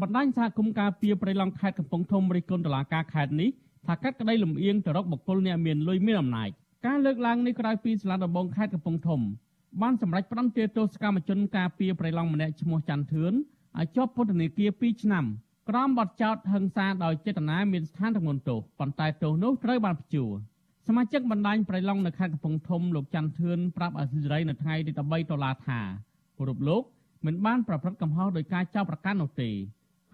[0.00, 3.50] បណ្ដាញសហគមន៍ការពារព្រៃឡង់ខេត្តកំពង់ធំរិះគន់តុលាការខេត្តនេះ
[3.86, 6.50] ថាកាត់ក្តីលំអៀងទៅរកបុគ្គលអ្នកមានលុយមានអំណាច
[6.86, 9.20] ការលើកឡើងនេះក្រោយពីសាលាដំបងខេត្តកំពង់ធំ
[9.82, 13.32] បានសម្រេចផ្តន្ទាទោសកម្មជនការពារប្រៃឡង់ម្នាក់ឈ្មោះច័ន្ទធឿន
[13.78, 15.24] ឲ្យជាប់ពន្ធនាគារ2ឆ្នាំ
[15.68, 20.30] ក្រោមបទចោទហិង្សាដោយចេតនាមានស្ថានទម្ងន់ទោសប៉ុន្តែទោសនោះត្រូវបានព្យួរ
[20.88, 25.80] សមាជិកបណ្ដាញប្រៃឡង់នៅខេត្តកំពង់ធំលោកច័ន្ទធឿនប្រាប់អសិរ័យនៅថ្ងៃទី13ដុល្លារថា
[26.48, 26.82] រូបលោក
[27.26, 29.50] មិនបានប្រព្រឹត្តកំហុសដោយការចោទប្រកាន់នោះទេ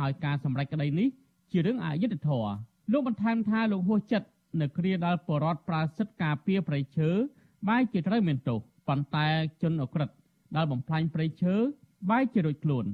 [0.00, 1.08] ហើយការសម្រេចក្តីនេះ
[1.50, 2.50] ជារឿងអយុត្តិធម៌
[2.92, 4.28] លោកបន្ថែមថាលោកហួសចិត្ត
[4.60, 7.08] នៅគ្រាដែលបរដ្ឋប្រើសិទ្ធិការពារប្រៃឈើ
[7.68, 8.58] បែរជាត្រូវមានទោស
[8.88, 9.26] ប៉ុន្តែ
[9.62, 10.10] ជនអក្រិត
[10.56, 11.54] ដែលបំផ្លាញប្រៃឈើ
[12.10, 12.84] បែរជារួចខ្លួន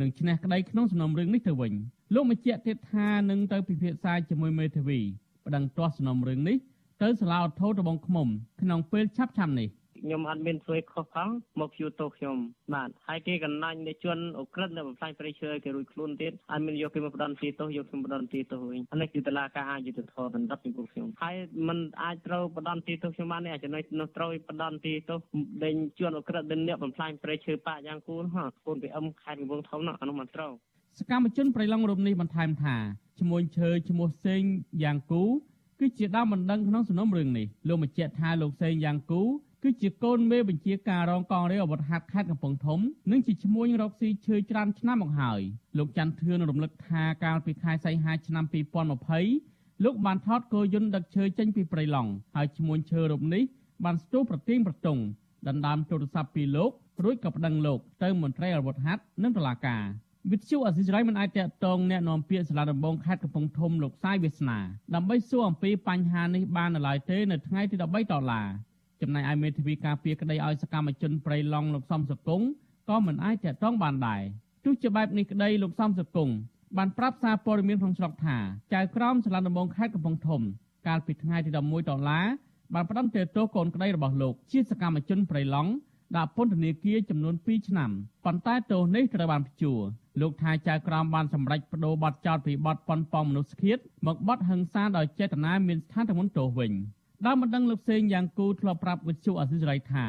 [0.00, 1.72] នឹងឈ្នះក្តីក្នុងសំណុំរឿងនេះទៅវិញ
[2.14, 5.00] លោកបញ្ជាក់ទៀតថានឹងទៅពិភាក្សាជាមួយមេធាវី
[5.46, 6.56] ប្តឹងទាស់សំណុំរឿងនេះ
[7.02, 8.28] ទៅសាលាឧទ្ធរត្បូងឃ្មុំ
[8.60, 9.68] ក្នុងពេលឆាប់ៗនេះ។
[10.04, 11.28] ខ្ញុំអត់មានធ្វើខុសផង
[11.60, 12.36] មកជួទោសខ្ញុំ
[12.74, 21.34] បាទហើយគេកណ្ដាញនៃជនអក្រិតនៅបំផ្លាញព្រៃឈើគេរួចខ្លួនទៀតអត់មានយកគេមកផ្ដន់ទីទោសយកខ្ញុំផ្ដន់ទីទោសវិញអានេះគឺតឡាការអយុត្តិធម៌សម្រាប់ពីពួកខ្ញុំហើយ
[21.68, 25.18] มันអាចត្រូវផ្ដន់ទីទោសខ្ញុំបានទេអាចចំណុចនោះត្រូវផ្ដន់ទីទោស
[25.64, 30.52] ដេញជនអក្រិតដែលអ្នកបំផ្លាញព្រៃឈើប៉ាយ៉ាងគូនហ៎កូនពីអឹមខេត្តកំពង់ធំនោះអានោះមិនត្រូវ
[30.98, 32.76] សកម្មជនប្រៃឡង់រូបនេះបន្ថែមថា
[33.20, 34.42] ឈ្មោះឈើឈ្មោះសេង
[34.82, 35.22] យ៉ាងគូ
[35.80, 39.22] គឺជាដើមបណ្ដឹងក្នុងសំណុំរឿងនេះលោកបញ្ជាក់ថាលោកសេងយ៉ាងគូ
[39.63, 42.79] គឺជាកូនមេបញ្ជាការរងកងរាជអាវុធហត្ថខេត្តកំពង់ធំ
[43.11, 45.41] និងជាឈ្មោះរកស៊ីឈើច្រើនឆ្នាំមកហើយ
[45.77, 48.45] លោកច័ន្ទធឿនរំលឹកថាកាលពីខែសីហាឆ្នាំ
[49.13, 53.43] 2020លោកបានថតគោយន្តដឹកឈើចេញពីព្រៃឡង់ហើយឈ្មោះឈើរូបនេះ
[53.85, 55.01] បានស្ទុះប្រទៀងប្រទង់
[55.47, 56.71] ដណ្ដើមទូរស័ព្ទពីលោក
[57.03, 59.83] រួចក៏ប្តឹងលោកទៅមន្ត្រីអាវុធហត្ថនិងតុលាការ
[60.31, 64.59] វិទ្យុអសិរ័យមិនអាចតកតងแนะនាំពាក្យសាលាដំបងខេត្តកំពង់ធំលោកសាយវាសនា
[64.95, 68.47] ដើម្បីសួរអំពីបញ្ហានេះបាននៅឡើយទេនៅថ្ងៃទី13ដុល្លារ
[69.04, 72.40] ចំណែកឯមេធាវីការពារក្តីឲ្យសកម្មជនប្រៃឡង់លោកសំសកុង
[72.90, 74.22] ក៏មិនអាចតាក់ទងបានដែរ
[74.64, 76.28] ទោះជាបែបនេះក្តីលោកសំសកុង
[76.76, 78.36] បានប្រាប់សារព័ត៌មានក្នុងស្រុកថា
[78.74, 80.40] ចៅក្រមសាលាដំបងខេត្តកំពង់ធំ
[80.86, 82.26] កាលពីថ្ងៃទី11ដុល្លារ
[82.74, 85.70] បានផ្តន្ទាទោសកូនក្តីរបស់លោកជាសកម្មជនប្រៃឡង់
[86.16, 87.90] ដាក់ពន្ធនាគារចំនួន2ឆ្នាំ
[88.24, 89.80] ប៉ុន្តែទោសនេះត្រូវបានព្យួរ
[90.20, 96.72] លោកថាចៅក្រមបានសម្រេចបដូរបទចោទពីបទប៉ុនប៉ងមនុស្សឃាតមកបទហិង្សាដោយចេតនាមានស្ថានទម្ងន់ទោសវិញ
[97.26, 100.06] ដើមបណ្ដឹងលោកសេងយ៉ាងគូធ្លាប់ប្រាប់វិទ្យុអសិរ័យថា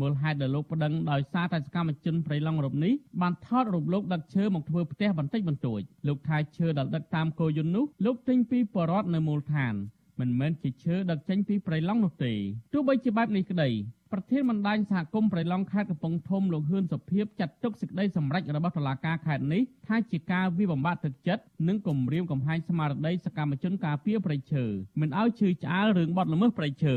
[0.00, 2.92] មូលហេតុដែលលោកប្តឹងដោយសារតែសកម្មជនប្រៃឡង់រូបនេះ
[3.22, 9.74] បានថតរូបលោកដឹកឈើមកធ្វើផ្ទះបន្តិចបន្តួចលោកថាឈើដែលដឹកតាមគោយន្តនោះលោកទិញពីបរតនៅមូលដ្ឋាន
[10.20, 12.32] មិនមែនជាឈើដឹកចេញពីប្រៃឡង់នោះទេ
[12.72, 13.68] ទោះបីជាបែបនេះក្តី
[14.12, 24.64] ប្រធានបណ្ដាញសហគមន៍ប្រៃឡង់ខេត្តកំពង់ធំលោកហ៊ឿនសុភីបចាត់ទុកសេចក្តីសម្រេចរបស់តុលាការខេត្តនេះថាជាការវិបំបាក់ទឹកចិត្តនិងគំរាមកំហែងស្មារតីសកម្មជនការពារប្រៃឈើ
[25.00, 26.96] មិនឲ្យឈឺឆ្អាលរឿងបទល្មើសប្រៃឈើ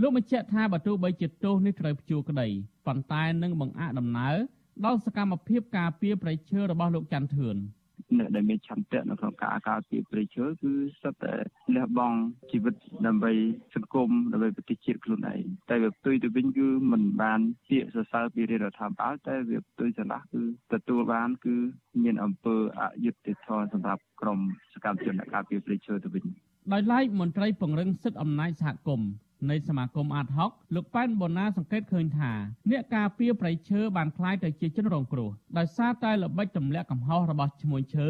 [0.00, 2.48] លោកបញ្ជាក់ថាបើទោះបីជាទោសនេះត្រូវព្យួរក្តី
[2.86, 4.34] ប៉ុន្តែនឹងបង្អាក់ដំណើរ
[4.84, 7.56] ដល់សកម្មភាពការពារប្រៃឈើរបស់លោកច័ន្ទធឿន
[8.16, 11.34] អ្នកដែលមានឆន្ទៈនៅក្នុងការការពារព្រៃឈើគឺសុទ្ធតែ
[11.74, 12.18] លះបង់
[12.50, 12.74] ជីវិត
[13.06, 13.32] ដើម្បី
[13.74, 20.42] សង្គមដើម្បីប្រទេសជាតិខ្លួនឯងតែវាផ្ទុយទៅវិញគឺមិនបានពាក្យសរសើរពីរដ្ឋាភិបាលតែវាផ្ទុយឆ្លាស់គឺ
[20.72, 21.54] ទទួលបានគឺ
[22.02, 24.38] មានអំពើអយុត្តិធម៌សម្រាប់ក្រម
[24.72, 26.24] សកម្មជនអ្នកការពារព្រៃឈើទៅវិញ
[26.72, 29.08] ដោយឡែកមន្ត្រីពង្រឹងសិទ្ធិអំណាចសហគមន៍
[29.49, 32.31] នៃសមាគមអាតហុកលោកប៉ែនបូណាសង្កេតឃើញថា
[32.71, 38.09] អ្នកការពារប្រៃឈើបានคล้ายទៅជាជនរងគ្រោះដោយសារតែល្បិចទម្លាក់កំហុសរបស់ឈ្មោះឈើ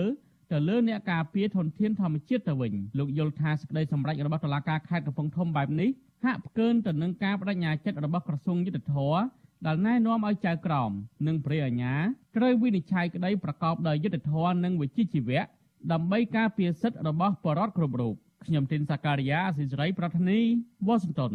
[0.51, 5.89] ទៅលើអ្នកការពារធនធានធម្មជាតិទៅវិញលោកយល់ថាសេចក្តីសម្រេចរបស់តុលាការខេត្តកំពង់ធំបែបនេះ
[6.25, 9.17] ហាក់ផ្កើនទៅនឹងការបដិញ្ញាចិត្តរបស់ក្រសួងយុទ្ធភ័ព
[9.65, 10.91] ដែលណែនាំឲ្យចៅក្រម
[11.27, 11.93] និងព្រះអាជ្ញា
[12.37, 15.41] ត្រូវវិនិច្ឆ័យក្តីប្រកបដោយយុត្តិធម៌និងវិជ្ជាជីវៈ
[15.91, 18.13] ដើម្បីការពារសិទ្ធិរបស់ប្រជាពលរដ្ឋគ្រប់រូប
[18.46, 20.38] ខ្ញុំទីនសាការីយ៉ាអសិរ័យប្រធានី
[20.86, 21.32] វ៉ាស៊ីនតោន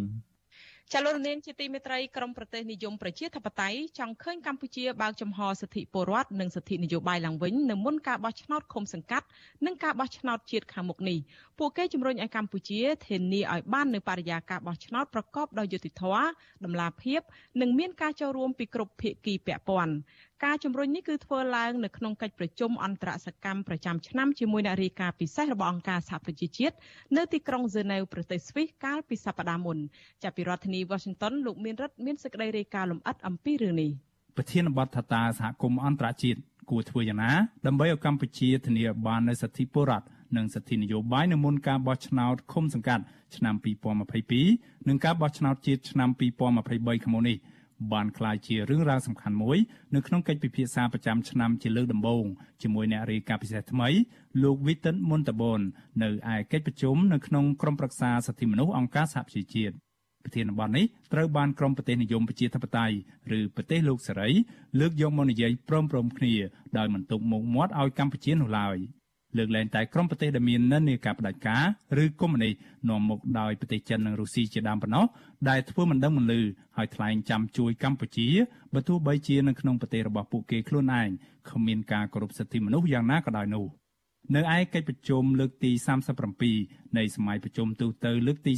[0.94, 9.28] ចលនាជាទីមេត្រីក្រមប្រទេសនិយមប្រជាធិបតេយ្យចង់ឃើញកម្ពុជាបើកចំហសិទ្ធិពលរដ្ឋនិងសិទ្ធិនយោបាយឡើងវិញនៅមុនការបោះឆ្នោតឃុំសង្កាត់
[9.66, 11.18] និងការបោះឆ្នោតជាតិខាងមុខនេះ
[11.60, 16.24] ពួកគេជំរុញឲ្យកម្ពុជាធានាឲ្យបាននៅបរិយាកាសបោះឆ្នោតប្រកបដោយយុត្តិធម៌
[16.66, 17.22] តម្លាភាព
[17.62, 19.94] និងមានការចូលរួមពីគ្រប់ភាគីពាក់ព័ន្ធ
[20.46, 26.76] ការជំរុញនេះគឺធ្វើឡើងនៅក្នុងកិច្ចប្រជុំអន្តរសកម្មប្រចាំឆ្នាំជាមួយអ្នករាយការណ៍ពិសេសរបស់អង្គការសហប្រជាជាតិ
[27.18, 29.78] នៅទីក្រុងហ្សឺណែវប្រទេសស្វីសកាលពីសប្តាហ៍មុន
[30.24, 33.92] ចាប់ពីរដ្ឋធានី Washington លោកមានរិទ្ធមានសេចក្តីរាយការណ៍លម្អិតអំពីរឿងនេះ
[34.38, 36.40] ប្រធានបទថាតាសហគមន៍អន្តរជាតិ
[36.70, 37.32] គួរធ្វើយ៉ាងណា
[37.68, 40.06] ដើម្បីឲ្យកម្ពុជាធានាបាននូវសិទ្ធិពលរដ្ឋ
[40.38, 43.04] និងសិទ្ធិនយោបាយនៅមុនការបោះឆ្នោតឃុំសង្កាត់
[43.36, 43.56] ឆ្នាំ
[44.22, 47.38] 2022និងការបោះឆ្នោតជាតិឆ្នាំ2023ខាងមុខនេះ
[47.94, 49.58] បានក្លាយជារឿងរ៉ាវសំខាន់មួយ
[49.96, 52.26] នៅក្នុងកិច្ចពិភាក្សាប្រចាំឆ្នាំជាលើកដំបូង
[52.62, 53.90] ជាមួយអ្នករាយការណ៍ពិសេសថ្មី
[54.44, 55.62] លោក Witten Montabon
[56.04, 59.76] នៅឯកិច្ចប្រជុំនៅក្នុងក្រុមប្រឹក្សាសិទ្ធិមនុស្សអង្គការសហប្រជាជាតិ
[60.24, 62.96] ប្រធានបទនេះត្រូវបានក្រមប្រទេសនិយមប្រជាធិបតេយ្យ
[63.38, 64.30] ឬប្រទេសលោកសេរី
[64.80, 66.34] លើកយកមកនិយាយព្រមព្រំគ្នា
[66.78, 68.78] ដោយមិនទុកមុខមាត់ឲ្យកម្ពុជានោះឡើយ
[69.38, 71.64] លើកលែងតែក្រុមប្រទេសដែលមាននិន្នាការបដិការ
[72.04, 72.54] ឬកុម្មុយនីស
[72.90, 75.06] នាំមុខដោយប្រទេសចិននិងរុស្ស៊ីជាដើមប៉ុណ្ណោះ
[75.50, 76.42] ដែលធ្វើមិនដឹងមិនលឺ
[76.78, 78.28] ហើយថ្លែងចាំជួយកម្ពុជា
[78.74, 81.10] បើទោះបីជានៅក្នុងប្រទេសរបស់ពួកគេខ្លួនឯង
[81.50, 83.68] គ្មានការគោរពសិទ្ធិមនុស្សយ៉ាងណាក៏ដោយនោះ។
[84.36, 85.72] នៅឯកិច្ចប្រជុំលើកទី
[86.40, 88.54] 37នៃសម័យប្រជុំទូទៅលើកទី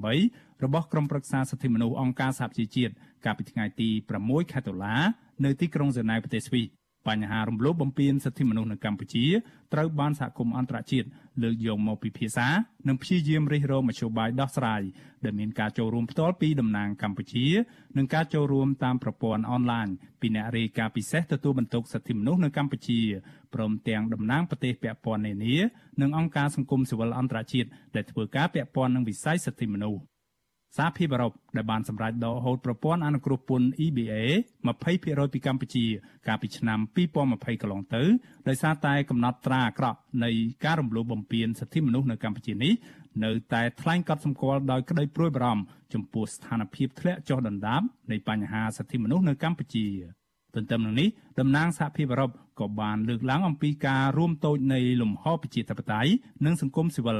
[0.00, 2.92] 48របស់ក្រុមប្រឹក្សាសិទ្ធិមនុស្សអង្គការសហប្រជាជាតិ
[3.24, 3.88] កាលពីថ្ងៃទី
[4.20, 4.96] 6ខែតុលា
[5.44, 9.26] នៅទីក្រុងហ្សឺណែវប្រទេសស្វីស បញ្ហារំលោភបំពានសិទ្ធិមនុស្សនៅកម្ពុជា
[9.72, 11.06] ត្រូវបានសហគមន៍អន្តរជាតិ
[11.42, 12.48] លើកយកមកពិភាក្សា
[12.88, 14.82] និងព្យាយាមរិះរោមមធ្យោបាយដោះស្រាយ
[15.24, 17.46] ដែលមានការចូលរួមផ្ទាល់ពីតំណាងកម្ពុជា
[17.96, 19.88] និងការចូលរួមតាមប្រព័ន្ធអនឡាញ
[20.20, 23.00] ពីអ្នករាយការណ៍ពិសេសទទួលបន្ទុកសិទ្ធិមនុស្សនៅកម្ពុជា
[23.54, 25.56] ព្រមទាំងតំណាងប្រទេសពាក់ព័ន្ធនានា
[26.00, 30.00] និងអង្គការសង្គមស៊ីវិលអន្តរជាតិដែលធ្វើការពាក់ព័ន្ធនឹងវិស័យសិទ្ធិមនុស្ស
[30.76, 34.14] សហភាពអឺរ៉ុបដែលបានសម្រេចដកហូតប្រព័ន្ធអនុគ្រោះពន្ធ EBA
[34.78, 35.84] 20%ពីកម្ពុជា
[36.26, 36.78] កាលពីឆ្នាំ
[37.16, 38.02] 2020កន្លងទៅ
[38.48, 40.30] ដោយសារតែកំណត់ត្រាអាក្រក់នៃ
[40.64, 42.72] ការរំលោភបំពានសិទ្ធិមនុស្សនៅកម្ពុជានេះ
[43.24, 45.64] នៅតែថ្លែងកត់សម្គាល់ដោយក្តីព្រួយបារម្ភ
[45.94, 49.86] ចំពោះស្ថានភាពធ្លាក់ចុះដុនដាបនៃបញ្ហាសិទ្ធិមនុស្សនៅកម្ពុជា
[50.54, 52.30] ទន្ទឹមនឹងនេះតំណាងសហភាពអឺរ៉ុប
[52.60, 56.10] ក៏បានលើកឡើងអំពីការរួមតូចនៃលំហប្រជាធិបតេយ្យ
[56.44, 57.18] និងសង្គមស៊ីវិល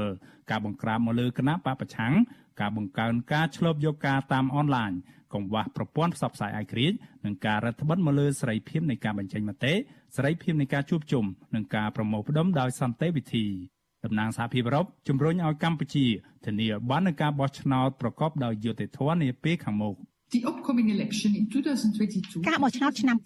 [0.49, 2.13] ការបង្ក្រាបមកលើគណៈបពប្រឆាំង
[2.59, 4.91] ការបង្កើនការឆ្លប់យកការតាមអនឡាញ
[5.33, 9.73] កង្វះប្រព័ន្ធផ្សព្វផ្សាយឯករាជ្យនិងការរដ្ឋបិទមកលើសេរីភាពនៃការបញ្ចេញមតិ
[10.15, 11.25] សេរីភាពនៃការជួបជុំ
[11.55, 13.45] និងការប្រមូលផ្ដុំដោយសន្តិវិធី
[14.05, 16.05] តំណាងសហភាពអឺរ៉ុបជំរុញឲ្យកម្ពុជា
[16.45, 19.95] ធានាបាននូវការបោះឆ្នោតប្រកបដោយយុត្តិធម៌នាពេលខាងមុខ។
[20.31, 23.17] The upcoming election in 2022ការបោះឆ្នោតឆ្នាំ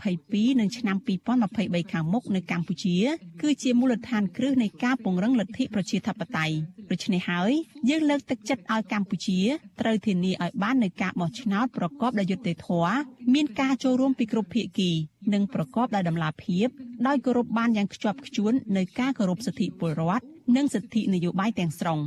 [0.00, 0.96] 2022និងឆ្នាំ
[1.44, 2.96] 2023ខាងមុខនៅកម្ពុជា
[3.42, 6.54] គឺជាមូលដ្ឋានគ្រឹះនៃការពង្រឹងលទ្ធិប្រជាធិបតេយ្យ
[6.90, 7.52] ដូច្នេះហើយ
[7.90, 9.40] យើងលើកទឹកចិត្តឲ្យកម្ពុជា
[9.80, 12.96] ត្រូវធានាឲ្យបាននូវការបោះឆ្នោតប្រកបដោយយុត្តិធម៌
[13.34, 14.90] មានការចូលរួមពីគ្រប់ភាគី
[15.34, 16.68] និងប្រកបដោយតម្លាភាព
[17.06, 20.24] ដោយគោរពបានយ៉ាងខ្ជាប់ខ្ជួននៅការគោរពសិទ្ធិពលរដ្ឋ
[20.56, 22.00] និងសិទ្ធិនយោបាយទាំងស្រុង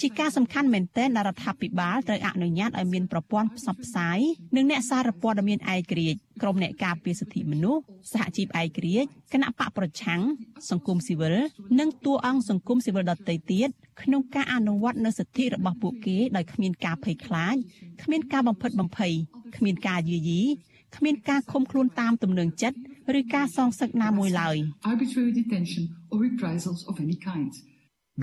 [0.00, 4.18] ជាការសំខាន់មែនទែនដែលរដ្ឋាភិបាលត្រូវអនុញ្ញាតឲ្យមានប្រព័ន្ធផ្សព្វផ្សាយ
[4.56, 7.82] និងអ្នកសារព័ត៌មានឯករាជ្យក្រុមអ្នកការពារសិទ្ធិមនុស្ស
[8.12, 10.20] សហជីពឯករាជ្យគណៈបកប្រឆាំង
[10.70, 11.36] សង្គមស៊ីវិល
[11.80, 13.68] និងតួអង្គសង្គមស៊ីវិលដទៃទៀត
[14.02, 17.56] ក្នុងការអនុវត្តនូវសិទ្ធិរបស់ពួកគេដោយគ្មានការភ័យខ្លាច
[18.02, 19.12] គ្មានការបំផិតបំភ័យ
[19.56, 20.42] គ្មានការយាយី
[20.96, 22.78] គ្មានការឃុំខ្លួនតាមទំនឹងចិត្ត
[23.18, 24.56] ឬការសងសឹកណាមួយឡើយ
[24.92, 27.52] arbitrary detention or reprisals of any kind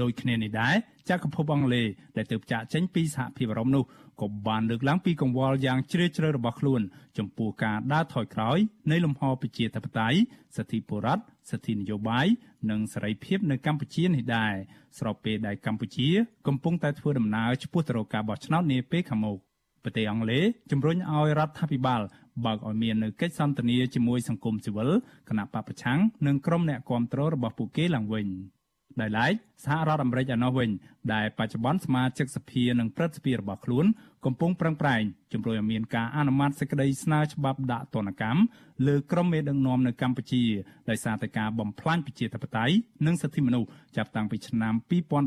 [0.02, 0.76] ដូចគ្នានេះដែរ
[1.10, 1.88] ចក្រភពអង់គ្លេស
[2.18, 3.84] ដែលទើបចាក់ចេញពីសហភាពអឺរ៉ុបនោះ
[4.22, 6.82] ក៏បានលើកឡើងពីកង្វល់យ៉ាងជ្រាលជ្រៅរបស់ខ្លួន
[7.18, 8.58] ចំពោះការដើរថយក្រោយ
[8.92, 10.18] នៃលំហប្រជាធិបតេយ្យ
[10.56, 12.28] សិទ្ធិបុរដ្ឋសិទ្ធិនយោបាយ
[12.70, 14.54] និងសេរីភាពនៅកម្ពុជានេះដែរ
[14.98, 16.10] ស្របពេលដែលកម្ពុជា
[16.48, 19.38] កំពុងតែធ្វើដំណើរឆ្ពោះទៅរកការបោះឆ្នោតនាពេលខាងមុខ
[19.84, 22.02] ប្រទេសអង់គ្លេសជំរុញឲ្យរដ្ឋាភិបាល
[22.46, 24.90] បើកឲ្យមាននៅកិច្ចសន្ទនាជាមួយសង្គមស៊ីវិល
[25.30, 28.28] គណៈបពប្រឆាំងនិងក្រុមអ្នកគាំទ្ររបស់ពួកគេឡើងវិញ។
[29.02, 29.34] ដោយឡែក
[29.66, 30.70] សហរដ្ឋអាមេរិកឯណោះវិញ
[31.14, 33.86] ដែលបច្ចុប្បន្នសមាជិកសភានិងព្រឹទ្ធសភារបស់ខ្លួន
[34.26, 35.04] កំពុងប្រឹងប្រែង
[35.34, 38.42] ជំរុញឲ្យមានការអនុម័តសេចក្តីស្នើច្បាប់ដាក់ទណ្ឌកម្ម
[38.88, 40.44] លើក្រុមមេដឹកនាំនៅកម្ពុជា
[40.90, 44.74] ដោយសារតែការបំផ្លាញប្រជាធិបតេយ្យនិងសិទ្ធិមនុស្សចាប់តាំងពីឆ្នាំ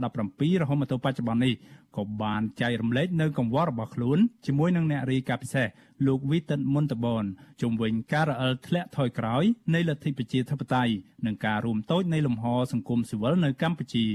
[0.05, 1.55] 2017រហូតមកទល់បច្ចុប្បន្ននេះ
[1.97, 5.69] ក៏បានចែករំលែកនៅកង្វល់របស់ខ្លួនជាមួយនឹងអ្នករាយការណ៍ពិសេស
[6.07, 7.27] លោក Witan Montabon
[7.61, 9.45] ជុំវិញការរអិលធ្លាក់ថយក្រោយ
[9.75, 10.93] នៃលទ្ធិប្រជាធិបតេយ្យ
[11.27, 14.07] និងការរួមតូចនៃលំហសង្គមស៊ីវិលនៅកម្ពុជា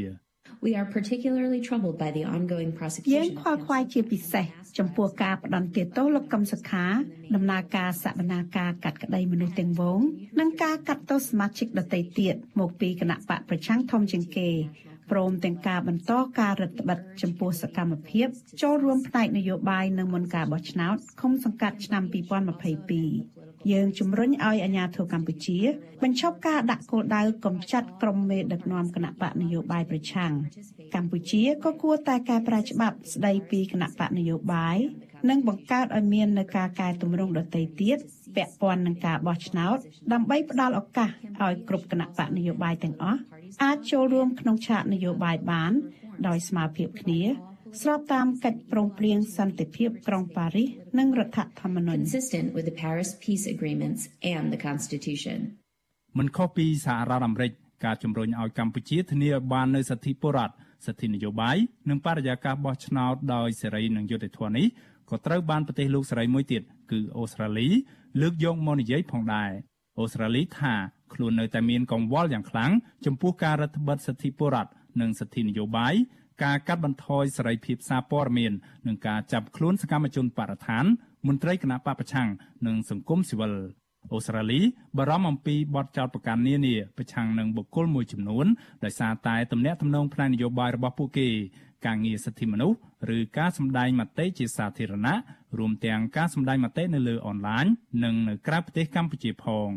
[0.64, 4.46] We are particularly troubled by the ongoing យើង prosecution ខ្វល់ខ្វាយជាពិសេស
[4.78, 6.86] ចំពោះការផ្ដន្ទាទោសលោកកឹមសុខា
[7.36, 10.00] ដំណើរការសវនាការកាត់ក្តីមនុស្សទាំងវង
[10.40, 14.50] និងការកាត់ទោសសមាជិកដទៃទៀតមកពីគណៈបកប្រឆាំងធំជាងគេ
[15.12, 18.28] ព្រមទាំងការបន្តការរដ្ឋបិទចំពោះសកម្មភាព
[18.62, 23.41] ចូលរួមផ្នែកនយោបាយនៅមុនការបោះឆ្នោតឃុំសង្កាត់ឆ្នាំ2022
[23.72, 25.60] យើងជំរុញឲ្យអាជ្ញាធរកម្ពុជា
[26.04, 30.32] បញ្ឈប់ការដាក់គោលដៅកំចាត់ក្រុមមេដឹកនាំគណៈបកនយោបាយប្រឆាំង
[30.96, 34.78] កម្ពុជាក៏គួរតែកែប្រែច្បាប់ស្តីពីគណៈបកនយោបាយ
[35.30, 37.98] និងបង្កើតឲ្យមាននៅការកែតម្រង់ដទៃទៀត
[38.36, 39.78] ពាក់ព័ន្ធនឹងការបោះឆ្នោត
[40.14, 41.10] ដើម្បីផ្ដល់ឱកាស
[41.42, 43.20] ឲ្យគ្រប់គណៈបកនយោបាយទាំងអស់
[43.64, 45.72] អាចចូលរួមក្នុងឆាកនយោបាយបាន
[46.28, 47.22] ដោយស្មារតីគ្នា
[47.80, 50.70] ស្របតាមកិច្ចព្រមព្រៀងសន្តិភាពក្រុងប៉ារីស
[51.00, 54.02] និងរដ្ឋធម្មនុញ្ញ consistent with the Paris peace agreements
[54.34, 55.38] and the constitution
[56.18, 57.52] មិនខុសពីសហរដ្ឋអាមេរិក
[57.86, 60.56] ការជំរុញឲ្យកម្ពុជាធានាឲ្យបាននូវសិទ្ធិពលរដ្ឋ
[60.86, 61.58] សិទ្ធិនយោបាយ
[61.90, 64.68] និងបរិយាកាសបោះឆ្នោតដោយសេរីនិងយុត្តិធម៌នេះ
[65.10, 66.62] ក៏ត្រូវបានប្រទេសលោកសេរីមួយទៀត
[66.92, 67.68] គឺអូស្ត្រាលី
[68.22, 69.52] លើកយកមកនិយាយផងដែរ
[70.00, 70.74] អូស្ត្រាលីថា
[71.14, 72.72] ខ្លួននៅតែមានកង្វល់យ៉ាងខ្លាំង
[73.06, 75.96] ចំពោះការរដ្ឋបិទសិទ្ធិពលរដ្ឋនិងសិទ្ធិនយោបាយ
[76.44, 78.54] ការកាត់បន្ថយសេរីភាពសារព័ត៌មាន
[78.88, 80.86] និងការចាប់ខ្លួនសកម្មជនបរិស្ថាន
[81.28, 82.30] មន្ត្រីគណៈបពប្រឆាំង
[82.68, 83.54] និងសង្គមស៊ីវិល
[84.14, 84.60] អូស្ត្រាលី
[84.98, 88.46] បារម្ភអំពីបទចោទប្រកាន់នានាប្រឆាំងនឹងបុគ្គលមួយចំនួន
[88.84, 91.28] ដោយសារតែទំនាក់ទំនងផ្នែកនយោបាយរបស់ពួកគេ
[91.86, 92.78] ការងារសិទ្ធិមនុស្ស
[93.18, 95.16] ឬការសម្ដែងមតិជាសាធារណៈ
[95.58, 97.66] រួមទាំងការសម្ដែងមតិនៅលើអនឡាញ
[98.04, 99.70] និងនៅក្រៅប្រទេសកម្ពុជាផង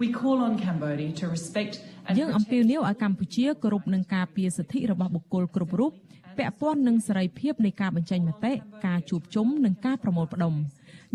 [0.00, 1.72] We call on Cambodia to respect
[2.18, 5.92] យើងអំពាវនាវឲ្យកម្ពុជាគោរពនឹងការពារសិទ្ធិរបស់បុគ្គលគ្រប់រូប
[6.38, 8.52] ពាក់ព័ន្ធនឹងសេរីភាពនៃការបញ្ចេញមតិ
[8.86, 10.54] ការជួបជុំនិងការប្រមូលផ្ដុំ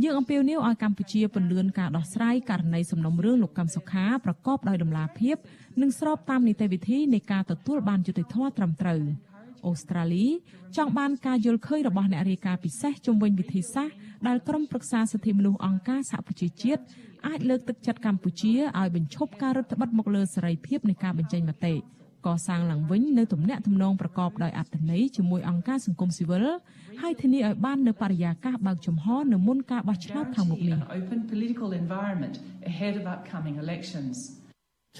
[0.03, 5.36] យើងអំពាវនាវឲ្យកម្ពុជាពន្យាការដោះស្រាយករណីសំណុំរឿងលោកកឹមសុខាប្រកបដោយតម្លាភាព
[5.81, 9.01] និងស្របតាមនីតិវិធីនៃការទទួលបានយុត្តិធម៌ត្រឹមត្រូវ
[9.68, 10.26] អូស្ត្រាលី
[10.78, 13.95] ចង់បានការយល់ឃើញរបស់អ្នករាយការណ៍ពិសេសជំវិញវិធីសាស្ត្រ
[14.28, 16.82] ដែលក្រុមប្រឹក្សាសិទ្ធិមនុស្សអង្គការសហប្រជាជាតិ
[17.28, 21.74] អាចលើកទឹកចិត្តកម្ពុជាឲ្យបញ្ឈប់ការរឹតបន្តឹងមកលើសេរីភាពនៃការបញ្ចេញមតិ
[22.26, 26.45] កសាងឡើងវិញនៅទំនាក់ទំនងប្រកបដោយអត្ថន័យជាមួយអង្គការសង្គមស៊ីវិល
[27.01, 30.78] ហើយធានាឲ្យបាននៅបរិយាកាសបើកចំហនៅមុនការបោះឆ្នោតខាងមុខនេះ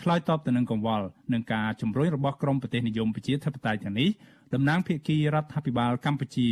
[0.02, 4.10] ឆ្លើយតបទៅនឹងកង្វល់នឹងការជំរុញរបស់ក្រមប្រទេសនិយមប្រជាធិបតេយ្យទាំងនេះ
[4.56, 6.50] តំណាងភាគីរដ្ឋាភិបាលកម្ពុជា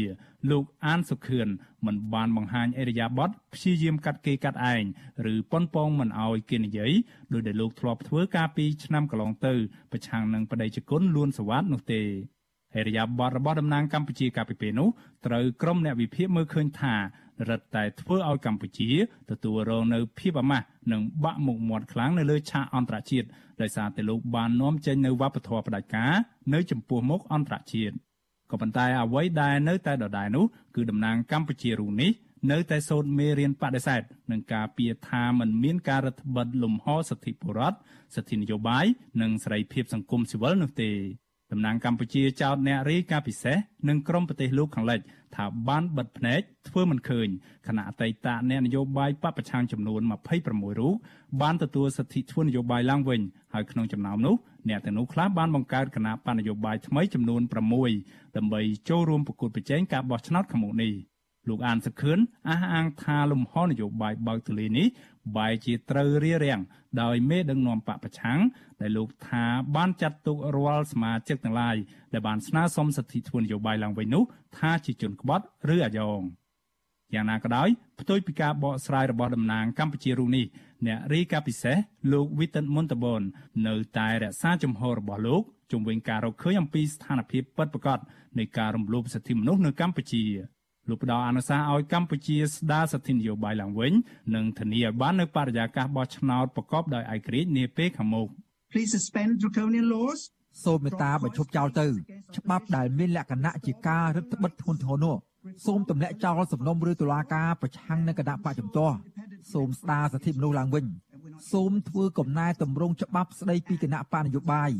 [0.52, 1.48] លោកអានសុខឿន
[1.86, 4.84] មិនបានបង្ហាញអេរយាប័តព្យាយាមកាត់គេកាត់ឯង
[5.34, 6.92] ឬប៉ុនប៉ងមិនអោយគេនិយាយ
[7.34, 9.54] ដោយដែលលោកធ្លាប់ធ្វើកាលពីឆ្នាំកន្លងទៅ
[9.92, 12.02] ប្រឆាំងនឹងបដិជគុណលួនសវ័តនោះទេ
[12.76, 14.90] អេរយាប័តរបស់តំណាងកម្ពុជាកាលពីពេលនោះ
[15.26, 16.96] ត្រូវក្រុមអ្នកវិភាគមើលឃើញថា
[17.50, 18.90] រឹតតែធ្វើឲ្យកម្ពុជា
[19.32, 23.28] ទទួលរងនៅភាពអាម៉ាស់និងបាក់មុខមាត់ខ្លាំងនៅលើឆាកអន្តរជាតិ
[23.62, 26.14] ដោយសារតែលោកបាននាំចេញនៅវប្បធម៌ផ្ដាច់ការ
[26.54, 27.96] នៅចំពោះមុខអន្តរជាតិ
[28.52, 30.46] ក៏ប៉ុន្តែអ្វីដែលនៅតែដដែលនោះ
[30.76, 32.12] គឺតំណាងកម្ពុជារូបនេះ
[32.52, 34.02] នៅតែសូត្រមេរៀនបដិសេធ
[34.32, 37.78] នឹងការពៀថាมันមានការរដ្ឋបិទលំហសិទ្ធិបុរដ្ឋ
[38.16, 38.86] សិទ្ធិនយោបាយ
[39.22, 40.92] និងសេរីភាពសង្គមស៊ីវិលនោះទេ
[41.54, 43.58] តំណាងកម្ពុជាចោទអ្នករាយការណ៍ពិសេស
[43.90, 45.00] និងក្រមប្រទេសលោកខាងលិច
[45.36, 46.40] ថាបានបិទភ្នែក
[46.70, 47.28] ធ្វើមិនឃើញ
[47.68, 50.02] គណៈអតីតអ្នកនយោបាយបពប្រឆាំងចំនួន
[50.42, 50.94] 26រូប
[51.42, 53.22] បានទទួលសិទ្ធិធ្វើនយោបាយឡើងវិញ
[53.54, 54.36] ហើយក្នុងចំណោមនោះ
[54.70, 57.42] អ្នកទាំងនោះខ្លះបានបង្កើតគណៈបណ្ឌនយោបាយថ្មីចំនួន
[57.90, 60.94] 6ដើម្បីចូលរួមប្រកួតប្រជែងការបោះឆ្នោតខាងមុខនេះ
[61.48, 62.20] លោកអានសខឿន
[62.50, 64.88] អះអាងថាលំហនយោបាយបើកទលានេះ
[65.38, 66.62] បែរជាត្រូវរារាំង
[67.02, 68.40] ដោយមេដឹកនាំបពប្រឆាំង
[68.82, 69.44] ដែលលោកថា
[69.76, 71.76] បានចាត់ទុករាល់សមាជិកទាំងឡាយ
[72.14, 74.24] ដែលបានស្នើសុំសិទ្ធិធ្វើនយោបាយឡើងវិញនោះ
[74.58, 76.22] ថាជាជនក្បត់ឬអាយ៉ង
[77.14, 77.70] យ៉ាងណាក៏ដោយ
[78.00, 80.46] ផ្ទុយពីការបកស្រាយរបស់តំណាងកម្ពុជារូបនេះ
[80.88, 81.78] អ្នករាយការណ៍ពិសេស
[82.14, 83.22] លោកវិទិនមុនតបន
[83.68, 85.42] នៅតែរក្សាជំហររបស់លោក
[85.72, 88.00] ជំវិញការរកឃើញអំពីស្ថានភាពពិតប្រាកដ
[88.40, 90.24] នៃការរំលោភសិទ្ធិមនុស្សនៅកម្ពុជា
[90.90, 93.94] លោកផ្ដល់អនុសាសន៍ឲ្យកម្ពុជាស្ដារសិទ្ធិនយោបាយឡើងវិញ
[94.36, 98.28] និងធានាឲ្យបាននូវបរិយាកាសបោះឆ្នោតប្រកបដោយឯករាជ្យនាពេលខាងមុខ
[98.72, 100.20] Please suspend draconian laws
[100.64, 101.86] សូមមេត្តាបញ្ឈប់ចោលទៅ
[102.38, 105.16] ច្បាប់ដែលមានលក្ខណៈជាការរឹតបន្តឹងធ្ងន់ធ្ងរនោះ
[105.66, 108.96] សូមទម្លាក់ចោលសំណុំឬតុលាការប្រឆាំងនឹងគណៈបកជំទាស់
[109.54, 110.86] សូមស្ដារសិទ្ធិមនុស្សឡើងវិញ
[111.52, 114.72] សូមធ្វើកំណែតម្រង់ច្បាប់ស្ដីពីគណៈបកនយោបាយ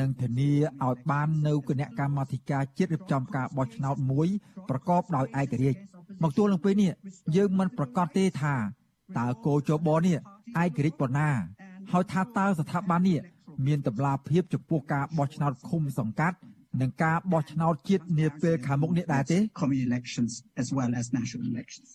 [0.00, 0.52] និងធានា
[0.84, 4.28] ឲ្យបាននៅគណៈកម្មាធិការជាតិរៀបចំការបោះឆ្នោតមួយ
[4.68, 5.80] ប្រកបដោយឯករាជ្យ
[6.22, 6.92] មកទល់នឹងពេលនេះ
[7.36, 8.54] យើងមិនប្រកាសទេថា
[9.18, 10.16] តើគោចបនេះ
[10.62, 11.30] ឯករាជ្យប៉ុណ្ណា
[11.92, 13.20] ហើយថាតើស្ថាប័ននេះ
[13.66, 16.36] មានតម្លាភាពចំពោះការបោះឆ្នោតឃុំសង្កាត់
[16.80, 20.32] និងការបោះឆ្នោតជាតិនាពេលខាងមុខនេះដែរទេ community elections
[20.62, 21.88] as well as national elections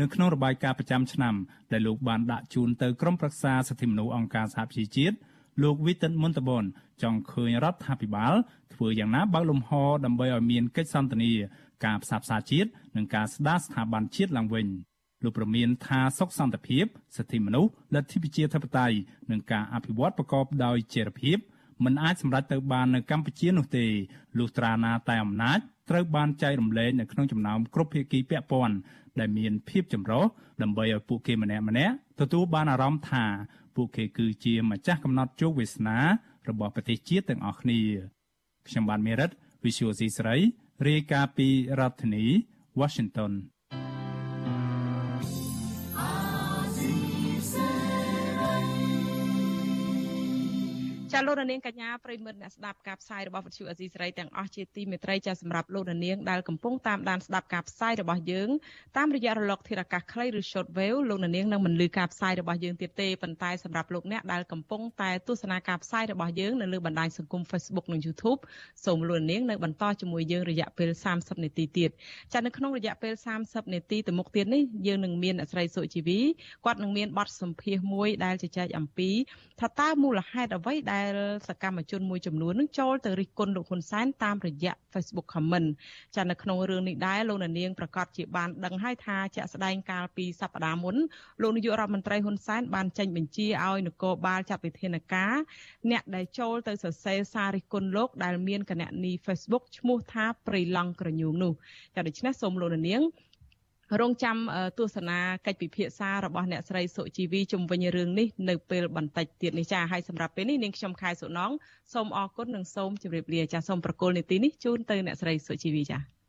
[0.00, 1.34] នៅក្នុងរបាយការណ៍ប្រចាំឆ្នាំ
[1.72, 5.16] ដែលលោកបានដាក់ជូនទៅក្រុមប្រឹក្សាសិទ្ធិមនុស្សអង្គការសហប្រជាជាតិ
[5.62, 6.64] លោកវិទិនមុនតបន
[7.02, 8.34] ចង់ឃើញរដ្ឋាភិបាល
[8.74, 9.70] ធ្វើយ៉ាងណាបើកលំហ
[10.04, 11.32] ដើម្បីឲ្យមានកិច្ចសន្ទនា
[11.84, 14.66] ការផ្សះផ្សាជាតិនិងការស្ដារស្ថាប័នជាតិឡើងវិញ
[15.24, 16.84] លោកប្រមានថាសុខសន្តិភាព
[17.16, 18.96] សិទ្ធិមនុស្សលទ្ធិប្រជាធិបតេយ្យ
[19.30, 21.38] និងការអភិវឌ្ឍប្រកបដោយចីរភាព
[21.84, 23.86] មិនអាចសម្រេចទៅបាននៅកម្ពុជានោះទេ
[24.38, 25.58] លុះត្រាណាតែអំណាច
[25.90, 28.76] ត្រូវបានចែករំលែកនៅក្នុងចំណោមគ្រប់ភាគីពាក់ព័ន្ធ
[29.20, 30.24] ដែលមានភាពចម្រុះ
[30.62, 33.24] ដើម្បីឲ្យពួកគេម្នាក់ម្នាក់ទទួលបានអារម្មណ៍ថា
[33.74, 35.98] ពួកគេគឺជាម្ចាស់កំណត់ជោគវាសនា
[36.48, 37.80] របស់ប្រទេសជាតិទាំងអស់គ្នា
[38.68, 39.30] ខ្ញុំបានមេរិត
[39.64, 40.36] Visual C ស្រី
[40.88, 41.48] រាយការណ៍ពី
[41.78, 42.24] រដ្ឋធានី
[42.80, 43.32] Washington
[51.10, 58.48] ចចាលោកនាងកញ្ញាប្រិមិត្តអ្នកស្ដាប់ការផ្សាយរបស់វិទ្យុអេស៊ីសេរីទាំងអស់ជាទីមេត្រីចាសម្រាប់លោកនាងដែលកំពុងតាមដានស្ដាប់ការផ្សាយរបស់យើង
[58.96, 68.40] តាមរយៈរលកធាតុអាកាសខ្លីឬ shortwave លោកនាងនឹងមិនលឺការផ្សាយរបស់យើងទៀតទេប៉ុន្តែសម្រាប់លោកអ្នកដែលកំពុងតែទស្សនាការផ្សាយរបស់យើងនៅលើបណ្ដាញសង្គម Facebook និង YouTube
[68.84, 71.90] សូមលោកនាងនៅបន្តជាមួយយើងរយៈពេល30នាទីទៀត
[72.32, 76.20] ចានៅក្នុងរយៈពេល30នាទីទៅមុខទៀតនេះយើងនឹងមានអ្នកស្រីសុជីវី
[76.64, 79.10] គាត់នឹងមានបទសម្ភាសន៍មួយដែលជជែកអំពី
[79.60, 81.14] ថាតើមូលហេតុអ្វីដែល
[81.48, 85.68] សកម្មជនមួយចំនួននឹងចូលទៅរិះគន់លោកហ៊ុនសែនតាមរយៈ Facebook Comment
[86.16, 90.96] ចានៅក្នុងរឿងនេះដែរលោកនាងប្រកាសជាបានដឹងហើយថាជាក់ស្ដែងកាលពីសប្តាហ៍មុន
[91.42, 95.34] លោកនាយករដ្ឋមន្ត្រីហ៊ុនសែនបានចេញបញ្ជាឲ្យនគរបាលចាត់វិធានការ
[95.90, 101.52] អ្នកដែលចូលទៅសរសេរសាររិះគន់លោកដែលមានគណនី Facebook ឈ្មោះថាព្រៃឡង់ក្រញូងនោះ
[101.94, 103.02] ចាដូច្នេះសូមលោកនាង
[103.98, 104.36] រងចាំ
[104.78, 111.52] ទស្សនាកិច្ចពិភាក្សារបស់អ្នកស្រីសុជីវីជំវិញរឿងនេះនៅពេលបន្តិចទៀតនេះចាហើយសម្រាប់ពេលនេះនាងខ្ញុំខែសុណង
[111.94, 116.19] សូមអរគុណនិងសូមជម្រាបលាចាសូមប្រកល់នីតិនេះជូនទៅអ្នកស្រីសុជីវីចា